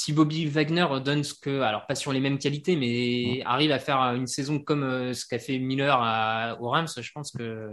[0.00, 3.78] si Bobby Wagner donne ce que, alors pas sur les mêmes qualités, mais arrive à
[3.78, 7.68] faire une saison comme euh, ce qu'a fait Miller à, aux Rams, je pense que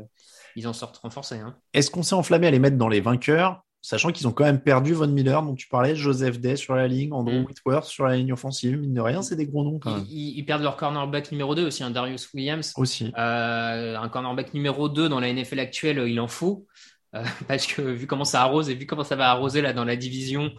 [0.57, 1.38] ils en sortent renforcés.
[1.38, 1.55] Hein.
[1.73, 4.59] Est-ce qu'on s'est enflammé à les mettre dans les vainqueurs, sachant qu'ils ont quand même
[4.59, 7.45] perdu Von Miller, dont tu parlais, Joseph Day sur la ligne, Andrew Mm.
[7.45, 8.78] Whitworth sur la ligne offensive.
[8.78, 10.05] Mine de rien, c'est des gros noms quand même.
[10.09, 12.73] Ils, perdent leur cornerback numéro 2 aussi, un Darius Williams.
[12.75, 13.13] Aussi.
[13.17, 16.65] Euh, un cornerback numéro 2 dans la NFL actuelle, il en faut.
[17.15, 19.86] Euh, parce que vu comment ça arrose et vu comment ça va arroser là dans
[19.86, 20.51] la division,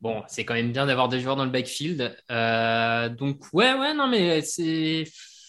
[0.00, 2.16] bon, c'est quand même bien d'avoir des joueurs dans le backfield.
[2.30, 5.04] Euh, donc, ouais, ouais, non, mais c'est.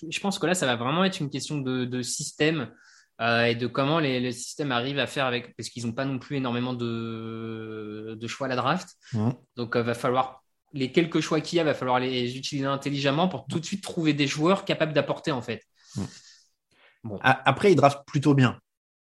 [0.09, 2.69] Je pense que là, ça va vraiment être une question de, de système
[3.21, 5.55] euh, et de comment les, le système arrive à faire avec.
[5.55, 8.89] Parce qu'ils n'ont pas non plus énormément de, de choix à la draft.
[9.55, 10.41] Donc, il va falloir.
[10.73, 13.81] Les quelques choix qu'il y a, va falloir les utiliser intelligemment pour tout de suite
[13.81, 15.61] trouver des joueurs capables d'apporter, en fait.
[17.21, 18.59] A- Après, ils draftent plutôt bien,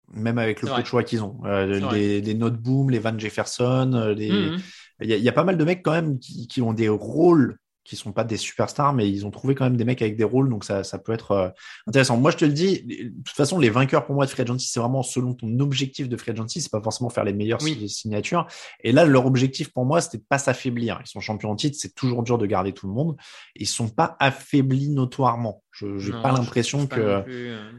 [0.09, 1.41] même avec le peu de choix qu'ils ont.
[1.45, 4.61] Euh, les, les Noteboom, les Van Jefferson, euh, les- Mhm.
[5.01, 7.57] Il y, y a pas mal de mecs quand même qui, qui ont des rôles
[7.83, 10.25] qui sont pas des superstars, mais ils ont trouvé quand même des mecs avec des
[10.25, 11.47] rôles, donc ça, ça peut être euh,
[11.87, 12.17] intéressant.
[12.17, 14.67] Moi, je te le dis, de toute façon, les vainqueurs pour moi de Free Agency,
[14.67, 17.87] c'est vraiment selon ton objectif de Free Agency, c'est pas forcément faire les meilleures Oui.
[17.87, 18.45] signatures.
[18.83, 20.99] Et là, leur objectif pour moi, c'était de pas s'affaiblir.
[21.05, 23.15] Ils sont champions en titre, c'est toujours dur de garder tout le monde.
[23.55, 25.63] Ils sont pas affaiblis notoirement.
[25.71, 27.71] Je j'ai Non, pas l'impression que plus, euh.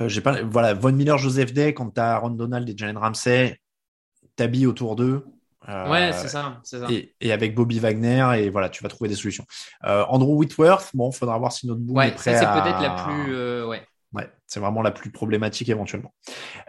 [0.00, 3.60] euh, j'ai pas, voilà, Von Miller, Joseph Day, quand t'as Aaron Donald et Jalen Ramsey,
[4.34, 5.24] t'habilles autour d'eux.
[5.68, 6.90] Euh, Ouais, c'est ça, c'est ça.
[6.90, 9.44] Et, et avec Bobby Wagner, et voilà, tu vas trouver des solutions.
[9.84, 12.80] Euh, Andrew Whitworth, bon, faudra voir si notre est Ouais, prêt ça c'est à- peut-être
[12.82, 13.34] la plus.
[13.34, 13.86] euh, ouais.
[14.12, 16.12] Ouais, c'est vraiment la plus problématique éventuellement.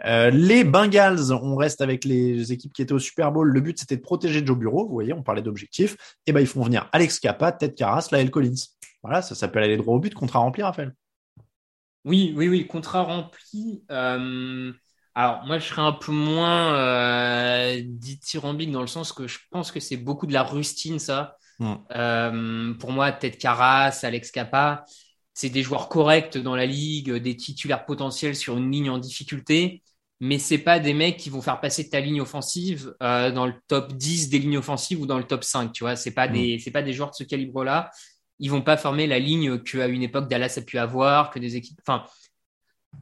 [0.06, 3.48] Euh, les Bengals, on reste avec les équipes qui étaient au Super Bowl.
[3.50, 4.86] Le but, c'était de protéger Joe Bureau.
[4.86, 5.96] Vous voyez, on parlait d'objectifs.
[6.26, 8.54] Et ben, ils font venir Alex Capa, Ted Karras, Lael Collins.
[9.02, 10.94] Voilà, ça s'appelle aller droit au but, contrat rempli, Raphaël.
[12.06, 13.84] Oui, oui, oui, contrat rempli.
[15.16, 19.38] Euh, alors, moi, je serais un peu moins euh, dithyrambique dans le sens que je
[19.50, 21.36] pense que c'est beaucoup de la rustine, ça.
[21.58, 21.74] Mm.
[21.94, 24.84] Euh, pour moi, Ted Carras, Alex Capa,
[25.34, 29.82] c'est des joueurs corrects dans la ligue, des titulaires potentiels sur une ligne en difficulté,
[30.20, 33.54] mais c'est pas des mecs qui vont faire passer ta ligne offensive euh, dans le
[33.68, 35.96] top 10 des lignes offensives ou dans le top 5, tu vois.
[35.96, 36.32] C'est pas Mm.
[36.32, 37.90] des, c'est pas des joueurs de ce calibre-là.
[38.40, 41.56] Ils vont pas former la ligne qu'à une époque Dallas a pu avoir, que des
[41.56, 42.04] équipes, enfin,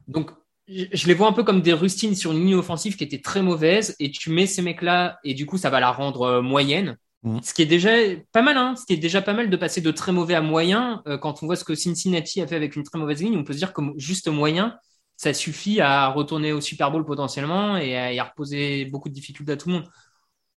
[0.07, 0.31] donc,
[0.67, 3.41] je les vois un peu comme des rustines sur une ligne offensive qui était très
[3.41, 6.97] mauvaise et tu mets ces mecs-là et du coup, ça va la rendre euh, moyenne.
[7.23, 7.41] Mhm.
[7.41, 7.91] Ce qui est déjà
[8.31, 8.75] pas mal, hein.
[8.75, 11.01] C'était déjà pas mal de passer de très mauvais à moyen.
[11.07, 13.43] Euh, quand on voit ce que Cincinnati a fait avec une très mauvaise ligne, on
[13.43, 14.77] peut se dire que juste moyen,
[15.17, 19.13] ça suffit à retourner au Super Bowl potentiellement et à, et à reposer beaucoup de
[19.13, 19.89] difficultés à tout le monde.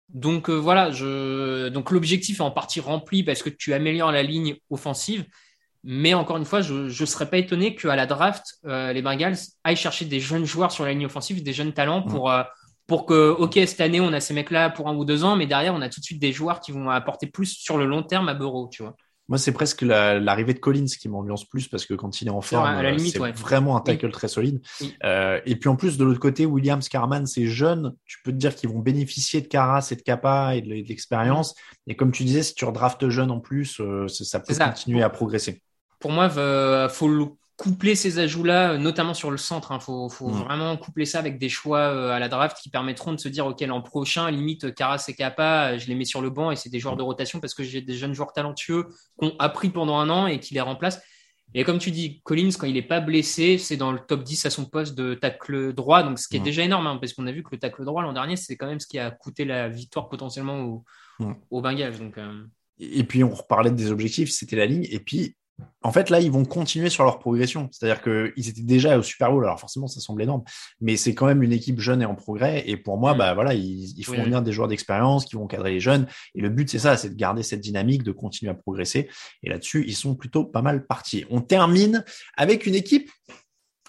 [0.09, 1.69] Donc euh, voilà, je...
[1.69, 5.25] donc l'objectif est en partie rempli parce que tu améliores la ligne offensive.
[5.83, 9.37] Mais encore une fois, je ne serais pas étonné qu'à la draft, euh, les Bengals
[9.63, 12.43] aillent chercher des jeunes joueurs sur la ligne offensive, des jeunes talents pour, euh,
[12.87, 15.45] pour que, OK, cette année, on a ces mecs-là pour un ou deux ans, mais
[15.45, 18.03] derrière, on a tout de suite des joueurs qui vont apporter plus sur le long
[18.03, 18.95] terme à Burrow, tu vois.
[19.29, 22.31] Moi, c'est presque la- l'arrivée de Collins qui m'ambiance plus parce que quand il est
[22.31, 23.31] en forme, euh, c'est ouais.
[23.31, 24.61] vraiment un tackle très solide.
[24.81, 24.93] Oui.
[25.05, 27.93] Euh, et puis en plus, de l'autre côté, Williams, Carman, c'est jeune.
[28.05, 30.87] Tu peux te dire qu'ils vont bénéficier de Carras et de Kappa et de, de
[30.87, 31.55] l'expérience.
[31.87, 34.67] Et comme tu disais, si tu redraftes jeune en plus, euh, ça, peut ça.
[34.67, 35.61] continuer à progresser.
[36.03, 39.71] Pour moi, il faut le coupler ces ajouts-là, notamment sur le centre.
[39.73, 43.13] Il faut, faut vraiment coupler ça avec des choix euh, à la draft qui permettront
[43.13, 46.29] de se dire, OK, l'an prochain, limite, Caras et Kappa, je les mets sur le
[46.29, 48.87] banc et c'est des joueurs de rotation parce que j'ai des jeunes joueurs talentueux
[49.17, 51.01] qui ont appris pendant un an et qui les remplacent.
[51.53, 54.45] Et comme tu dis, Collins, quand il n'est pas blessé, c'est dans le top 10
[54.45, 57.27] à son poste de tacle droit, donc ce qui est déjà énorme, hein, parce qu'on
[57.27, 59.45] a vu que le tacle droit l'an dernier, c'est quand même ce qui a coûté
[59.45, 60.83] la victoire potentiellement au-
[61.61, 61.97] Bengals.
[61.99, 62.43] Donc, euh,
[62.79, 64.85] Et puis, on reparlait des objectifs, c'était la ligne.
[64.89, 65.37] Et puis,
[65.83, 67.69] en fait, là, ils vont continuer sur leur progression.
[67.71, 69.43] C'est-à-dire qu'ils étaient déjà au Super Bowl.
[69.45, 70.43] Alors, forcément, ça semble énorme.
[70.81, 72.63] Mais c'est quand même une équipe jeune et en progrès.
[72.67, 73.17] Et pour moi, Mm.
[73.17, 74.25] bah, voilà, ils, ils font Oui, oui.
[74.25, 76.07] venir des joueurs d'expérience qui vont cadrer les jeunes.
[76.35, 79.09] Et le but, c'est ça, c'est de garder cette dynamique, de continuer à progresser.
[79.43, 81.25] Et là-dessus, ils sont plutôt pas mal partis.
[81.29, 82.03] On termine
[82.37, 83.11] avec une équipe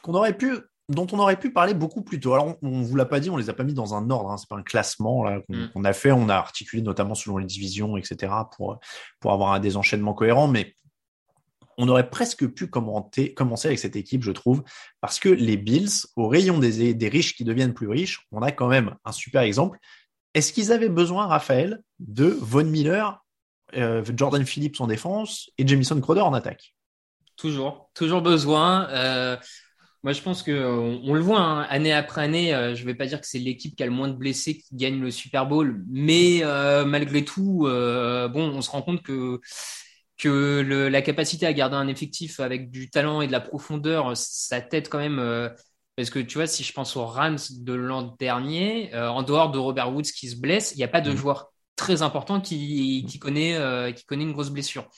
[0.02, 0.52] qu'on aurait pu
[0.90, 2.34] dont on aurait pu parler beaucoup plus tôt.
[2.34, 4.30] Alors, on, on vous l'a pas dit, on les a pas mis dans un ordre,
[4.30, 5.70] hein, c'est pas un classement là qu'on Mm.
[5.72, 8.30] qu'on a fait, on a articulé notamment selon les divisions, etc.
[8.54, 8.78] pour
[9.20, 10.46] pour avoir un des enchaînements cohérents.
[10.48, 10.74] Mais
[11.78, 13.32] on aurait presque pu commencer
[13.64, 14.62] avec cette équipe, je trouve,
[15.00, 18.68] parce que les Bills, au rayon des, riches qui deviennent plus riches, on a quand
[18.68, 19.78] même un super exemple.
[20.34, 23.24] Est-ce qu'ils avaient besoin, Raphaël, de Von Miller,
[23.76, 26.74] euh, Jordan Phillips en défense et Jamison Crowder en attaque?
[27.36, 28.88] Toujours, toujours besoin.
[28.90, 29.36] Euh,
[30.02, 32.54] moi, je pense que on, le voit hein, année après année.
[32.54, 34.58] Euh, je ne vais pas dire que c'est l'équipe qui a le moins de blessés
[34.58, 36.42] qui gagne le Super Bowl, mais
[36.86, 39.40] malgré tout, bon, on se rend compte que
[40.18, 44.16] que le, la capacité à garder un effectif avec du talent et de la profondeur,
[44.16, 45.18] ça t'aide quand même.
[45.18, 45.48] Euh,
[45.96, 49.50] parce que tu vois, si je pense aux Rams de l'an dernier, euh, en dehors
[49.50, 51.16] de Robert Woods qui se blesse, il n'y a pas de Mhm.
[51.16, 54.88] joueur très important qui, qui, connaît, euh, qui connaît une grosse blessure.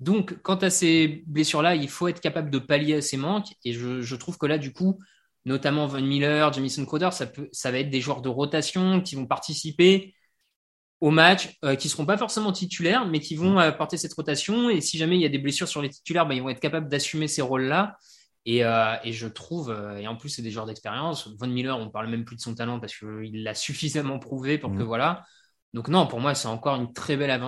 [0.00, 3.54] Donc, quant à ces blessures-là, il faut être capable de pallier à ces manques.
[3.64, 4.98] Et je, je trouve que là, du coup,
[5.44, 9.14] notamment Von Miller, Jamison Crowder, ça, peut, ça va être des joueurs de rotation qui
[9.14, 10.14] vont participer
[11.04, 14.70] au match, euh, qui seront pas forcément titulaires, mais qui vont apporter cette rotation.
[14.70, 16.60] Et si jamais il y a des blessures sur les titulaires, bah, ils vont être
[16.60, 17.98] capables d'assumer ces rôles-là.
[18.46, 21.28] Et, euh, et je trouve, euh, et en plus c'est des joueurs d'expérience.
[21.38, 24.70] Von Miller, on parle même plus de son talent parce qu'il l'a suffisamment prouvé pour
[24.70, 24.84] que Mhm.
[24.84, 25.24] voilà.
[25.74, 27.38] Donc non, pour moi c'est encore une très belle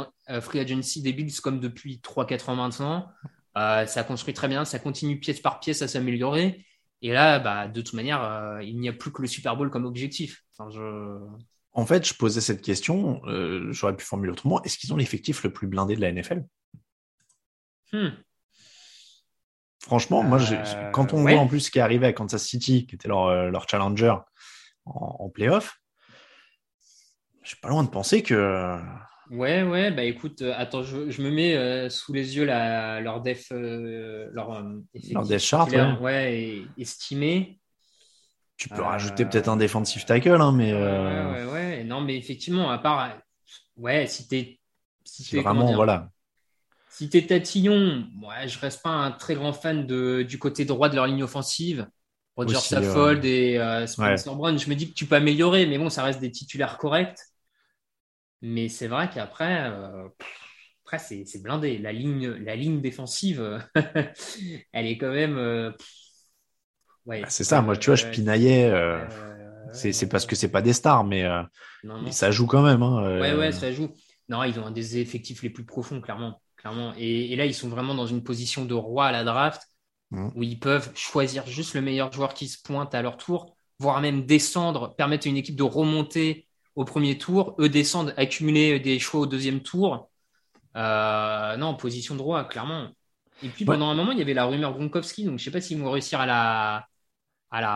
[0.42, 3.08] free agency des Bills comme depuis 3-4 ans maintenant.
[3.56, 6.66] Euh, ça construit très bien, ça continue pièce par pièce à s'améliorer.
[7.00, 9.70] Et là, bah, de toute manière, euh, il n'y a plus que le Super Bowl
[9.70, 10.42] comme objectif.
[10.58, 11.18] Enfin, je...
[11.76, 14.62] En fait, je posais cette question, euh, j'aurais pu formuler autrement.
[14.64, 16.44] Est-ce qu'ils ont l'effectif le plus blindé de la NFL
[17.92, 18.08] Hmm.
[19.80, 21.34] Franchement, moi, Euh, quand on ouais.
[21.34, 23.68] voit en plus ce qui est arrivé à Kansas City, qui était leur, euh, leur
[23.68, 24.14] challenger
[24.86, 25.78] en, en playoff,
[27.42, 28.80] je suis pas loin de penser que.
[29.30, 33.00] Ouais, ouais, bah écoute, euh, attends, je, je me mets euh, sous les yeux la,
[33.00, 34.62] leur def, euh, leur,
[35.12, 35.68] Leur depth chart,
[36.00, 36.62] ouais.
[36.78, 37.60] estimé.
[38.58, 41.84] Tu peux Euh, rajouter peut-être un defensive tackle, hein, mais euh, Ouais, ouais, ouais.
[41.84, 43.18] Non, mais effectivement, à part,
[43.76, 44.60] ouais, si t'es,
[45.04, 46.10] si comment vraiment, dire, voilà.
[46.88, 50.88] si t'es tatillon, ouais, je reste pas un très grand fan de, du côté droit
[50.88, 51.88] de leur ligne offensive.
[52.36, 53.24] Roger Aussi, Saffold ouais.
[53.24, 56.20] et euh, Spencer Brown, je me dis que tu peux améliorer, mais bon, ça reste
[56.20, 57.18] des titulaires corrects.
[58.42, 60.08] Mais c'est vrai qu'après, euh,
[60.84, 61.78] après c'est blindé.
[61.78, 63.58] La ligne, la ligne défensive, euh,
[64.72, 65.38] elle est quand même.
[65.38, 65.88] euh, pff,
[67.06, 67.22] ouais.
[67.22, 68.66] Bah, c'est ça, moi, tu vois, je Euh, pinaillais.
[68.70, 69.04] euh,
[69.66, 71.42] euh, c'est parce que c'est pas des stars, mais, euh,
[71.82, 72.04] non, non.
[72.04, 72.82] mais ça joue quand même.
[72.82, 73.90] Hein, euh, Ouais, ouais, ça joue.
[74.28, 76.42] Non, ils ont un des effectifs les plus profonds, clairement.
[76.56, 76.94] clairement.
[76.98, 79.62] Et, et là, ils sont vraiment dans une position de roi à la draft
[80.10, 80.32] Mhm.
[80.34, 84.00] où ils peuvent choisir juste le meilleur joueur qui se pointe à leur tour, voire
[84.00, 88.98] même descendre, permettre à une équipe de remonter au premier tour, eux descendre, accumuler des
[89.00, 90.10] choix au deuxième tour.
[90.76, 92.90] Euh, non, position de roi, clairement.
[93.42, 93.76] Et puis Ouais.
[93.76, 95.90] pendant un moment, il y avait la rumeur Gronkowski, donc je sais pas s'ils vont
[95.90, 96.86] réussir à la,
[97.50, 97.70] à la,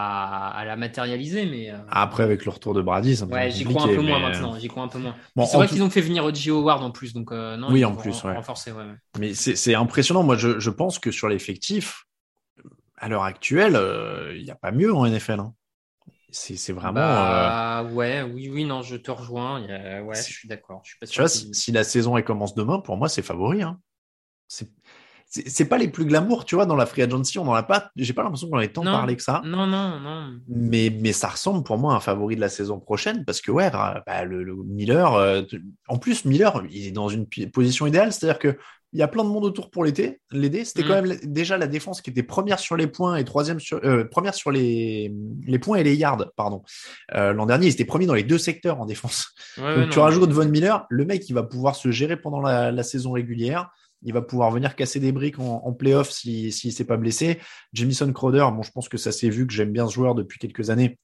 [0.48, 1.70] à la matérialiser, mais.
[1.70, 4.28] euh, Après, avec le retour de Brady, ça Ouais, j'y crois un peu moins mais-
[4.30, 4.58] maintenant.
[4.58, 5.14] J'y crois un peu moins.
[5.36, 6.50] Bon, c'est vrai tout- qu'ils ont fait venir J.
[6.50, 7.70] Howard en plus, donc euh, non.
[7.70, 8.34] Oui, en plus, ouais.
[8.34, 8.94] renforcer, ouais, ouais.
[9.18, 10.22] Mais c'est impressionnant.
[10.22, 12.04] Moi, je, je pense que sur l'effectif,
[12.98, 15.40] à l'heure actuelle, euh, il n'y a pas mieux en NFL.
[15.40, 15.54] hein.
[16.32, 17.00] C'est vraiment.
[17.00, 19.60] euh, Bah, ouais, oui, oui, non, je te rejoins.
[20.02, 20.82] Ouais, je suis d'accord.
[20.82, 23.62] Tu vois, si, si la saison elle commence demain, pour moi, c'est favori.
[23.62, 23.80] Hein.
[25.32, 27.38] C'est pas les plus glamour, tu vois, dans la free agency.
[27.38, 27.90] On n'en a pas.
[27.94, 28.90] J'ai pas l'impression qu'on ait tant Non.
[28.90, 29.40] parlé que ça.
[29.44, 30.34] Non, non, non.
[30.48, 33.52] Mais, mais ça ressemble pour moi à un favori de la saison prochaine parce que,
[33.52, 35.42] ouais, bah, bah, le, le Miller, euh,
[35.86, 38.58] en plus, Miller, il est dans une position idéale, c'est-à-dire que
[38.92, 40.64] il y a plein de monde autour pour l'été, l'aider.
[40.64, 40.86] C'était Mm.
[40.88, 43.78] quand même la- déjà la défense qui était première sur les points et troisième sur,
[43.84, 45.14] euh, première sur les,
[45.46, 46.64] les points et les yards, pardon.
[47.14, 49.28] Euh, L'an dernier, ils étaient premiers dans les deux secteurs en défense.
[49.58, 52.16] Ouais, ouais, Donc, tu non, rajoutes Von Miller, le mec, il va pouvoir se gérer
[52.16, 53.70] pendant la, la saison régulière.
[54.02, 57.38] Il va pouvoir venir casser des briques en, en playoff s'il si, s'est pas blessé.
[57.72, 60.38] Jamison Crowder, bon, je pense que ça s'est vu que j'aime bien ce joueur depuis
[60.38, 60.98] quelques années.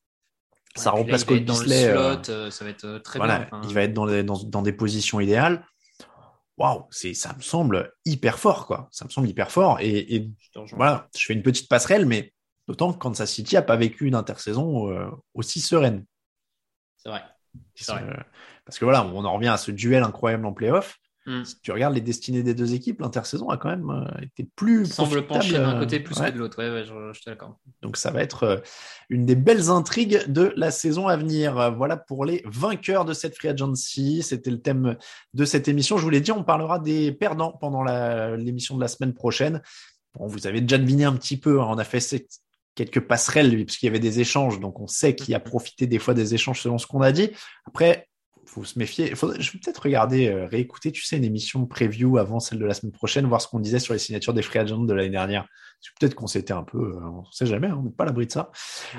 [0.74, 3.40] Ça Ouais, remplace Cole dans le euh, slot, euh, ça va être euh, très voilà,
[3.50, 3.60] bien.
[3.64, 5.66] il va être dans, les- dans, dans des positions idéales.
[6.58, 8.88] Waouh, c'est ça me semble hyper fort, quoi.
[8.90, 9.78] Ça me semble hyper fort.
[9.80, 10.30] Et,
[10.72, 12.32] voilà, je fais une petite passerelle, mais
[12.66, 16.04] d'autant que Kansas City a pas vécu une intersaison euh, aussi sereine.
[16.96, 17.22] C'est vrai.
[17.88, 18.02] Vrai.
[18.64, 20.98] Parce que voilà, on en revient à ce duel incroyable en playoff.
[21.26, 21.44] Mm.
[21.44, 24.86] Si tu regardes les destinées des deux équipes, l'intersaison a quand même euh, été plus
[24.86, 26.30] semble pencher d'un euh, côté plus ouais.
[26.30, 26.58] que de l'autre.
[26.62, 27.54] Ouais, ouais, je, je te l'accorde.
[27.82, 28.56] Donc ça va être euh,
[29.10, 31.74] une des belles intrigues de la saison à venir.
[31.76, 34.22] Voilà pour les vainqueurs de cette free agency.
[34.22, 34.96] C'était le thème
[35.34, 35.98] de cette émission.
[35.98, 37.82] Je vous l'ai dit, on parlera des perdants pendant
[38.36, 39.62] l'émission de la semaine prochaine.
[40.14, 41.60] Bon, vous avez déjà deviné un petit peu.
[41.60, 42.30] hein, on a fait cette-
[42.76, 44.60] quelques passerelles, lui, parce qu'il y avait des échanges.
[44.60, 47.30] Donc on sait qui a profité des fois des échanges selon ce qu'on a dit.
[47.66, 48.08] Après,
[48.46, 49.14] faut se méfier.
[49.14, 52.64] Faudrait- je vais peut-être regarder, euh, réécouter, tu sais, une émission preview avant celle de
[52.64, 55.10] la semaine prochaine, voir ce qu'on disait sur les signatures des free agents de l'année
[55.10, 55.46] dernière.
[55.98, 58.26] Peut-être qu'on s'était un peu, euh, on sait jamais, hein, on n'est pas à l'abri
[58.26, 58.50] de ça.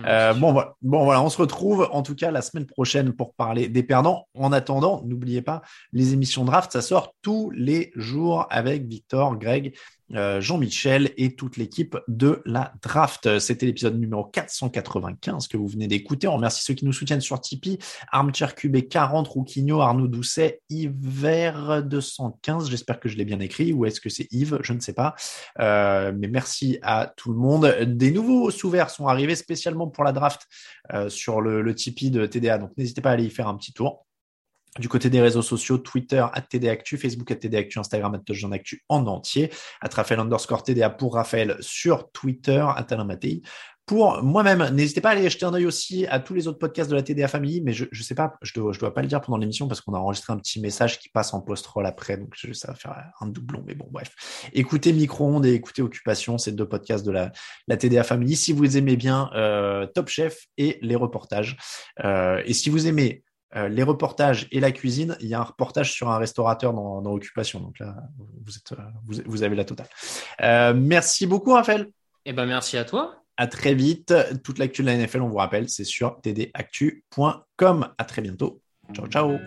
[0.05, 0.75] Euh, bon, voilà.
[0.82, 4.28] bon, voilà, on se retrouve en tout cas la semaine prochaine pour parler des perdants.
[4.34, 5.61] En attendant, n'oubliez pas,
[5.91, 9.73] les émissions draft, ça sort tous les jours avec Victor, Greg
[10.15, 13.39] euh, Jean-Michel et toute l'équipe de la draft.
[13.39, 16.28] C'était l'épisode numéro 495 que vous venez d'écouter.
[16.28, 17.78] On remercie ceux qui nous soutiennent sur Tipeee.
[18.11, 22.69] Armchair QB 40, Rouquigno, Arnaud Doucet, Hiver 215.
[22.69, 23.73] J'espère que je l'ai bien écrit.
[23.73, 24.59] Ou est-ce que c'est Yves?
[24.61, 25.13] Je ne sais pas.
[25.59, 27.65] Euh, mais merci à tout le monde.
[27.82, 30.47] Des nouveaux sous-verts sont arrivés spécialement pour la draft
[30.93, 32.57] euh, sur le, Tipeee de TDA.
[32.57, 34.05] Donc n'hésitez pas à aller y faire un petit tour.
[34.80, 39.51] Du côté des réseaux sociaux, Twitter, TDActu, Facebook, TDActu, Instagram, Actu en entier,
[39.82, 42.63] à Raphaël underscore TDA pour Raphaël sur Twitter,
[43.05, 43.41] Matei.
[43.88, 46.90] Pour moi-même, n'hésitez pas à aller jeter un œil aussi à tous les autres podcasts
[46.90, 49.08] de la TDA Family, mais je ne sais pas, je dois, je dois pas le
[49.08, 52.18] dire pendant l'émission parce qu'on a enregistré un petit message qui passe en post-roll après,
[52.18, 54.50] donc ça va faire un doublon, mais bon, bref.
[54.52, 58.36] Écoutez Micro-ondes et écoutez Occupation, c'est deux podcasts de la, TDA Family.
[58.36, 61.56] Si vous aimez bien euh, Top Chef et les reportages,
[62.04, 63.24] euh, et si vous aimez
[63.56, 67.06] euh, les reportages et la cuisine, il y a un reportage sur un restaurateur dans,
[67.06, 67.62] Occupation.
[67.62, 68.74] Donc là, vous, êtes,
[69.26, 69.88] vous, avez la totale.
[70.76, 71.88] Merci beaucoup, Raphaël.
[72.26, 73.24] Eh ben, merci à toi.
[73.38, 74.14] À très vite.
[74.44, 77.90] Toute l'actu de la NFL, on vous rappelle, c'est sur tdactu.com.
[77.98, 78.62] À très bientôt.
[78.94, 79.38] Ciao, ciao.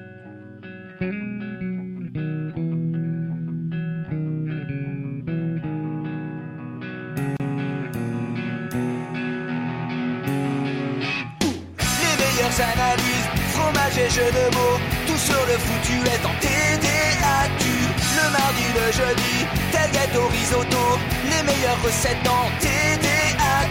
[12.60, 17.64] Analyses, fromage et jeux de mots, tout sur le foutu est en TDAQ.
[18.16, 20.98] Le mardi, le jeudi, tel gâteau risotto,
[21.30, 23.19] les meilleures recettes en TDAQ.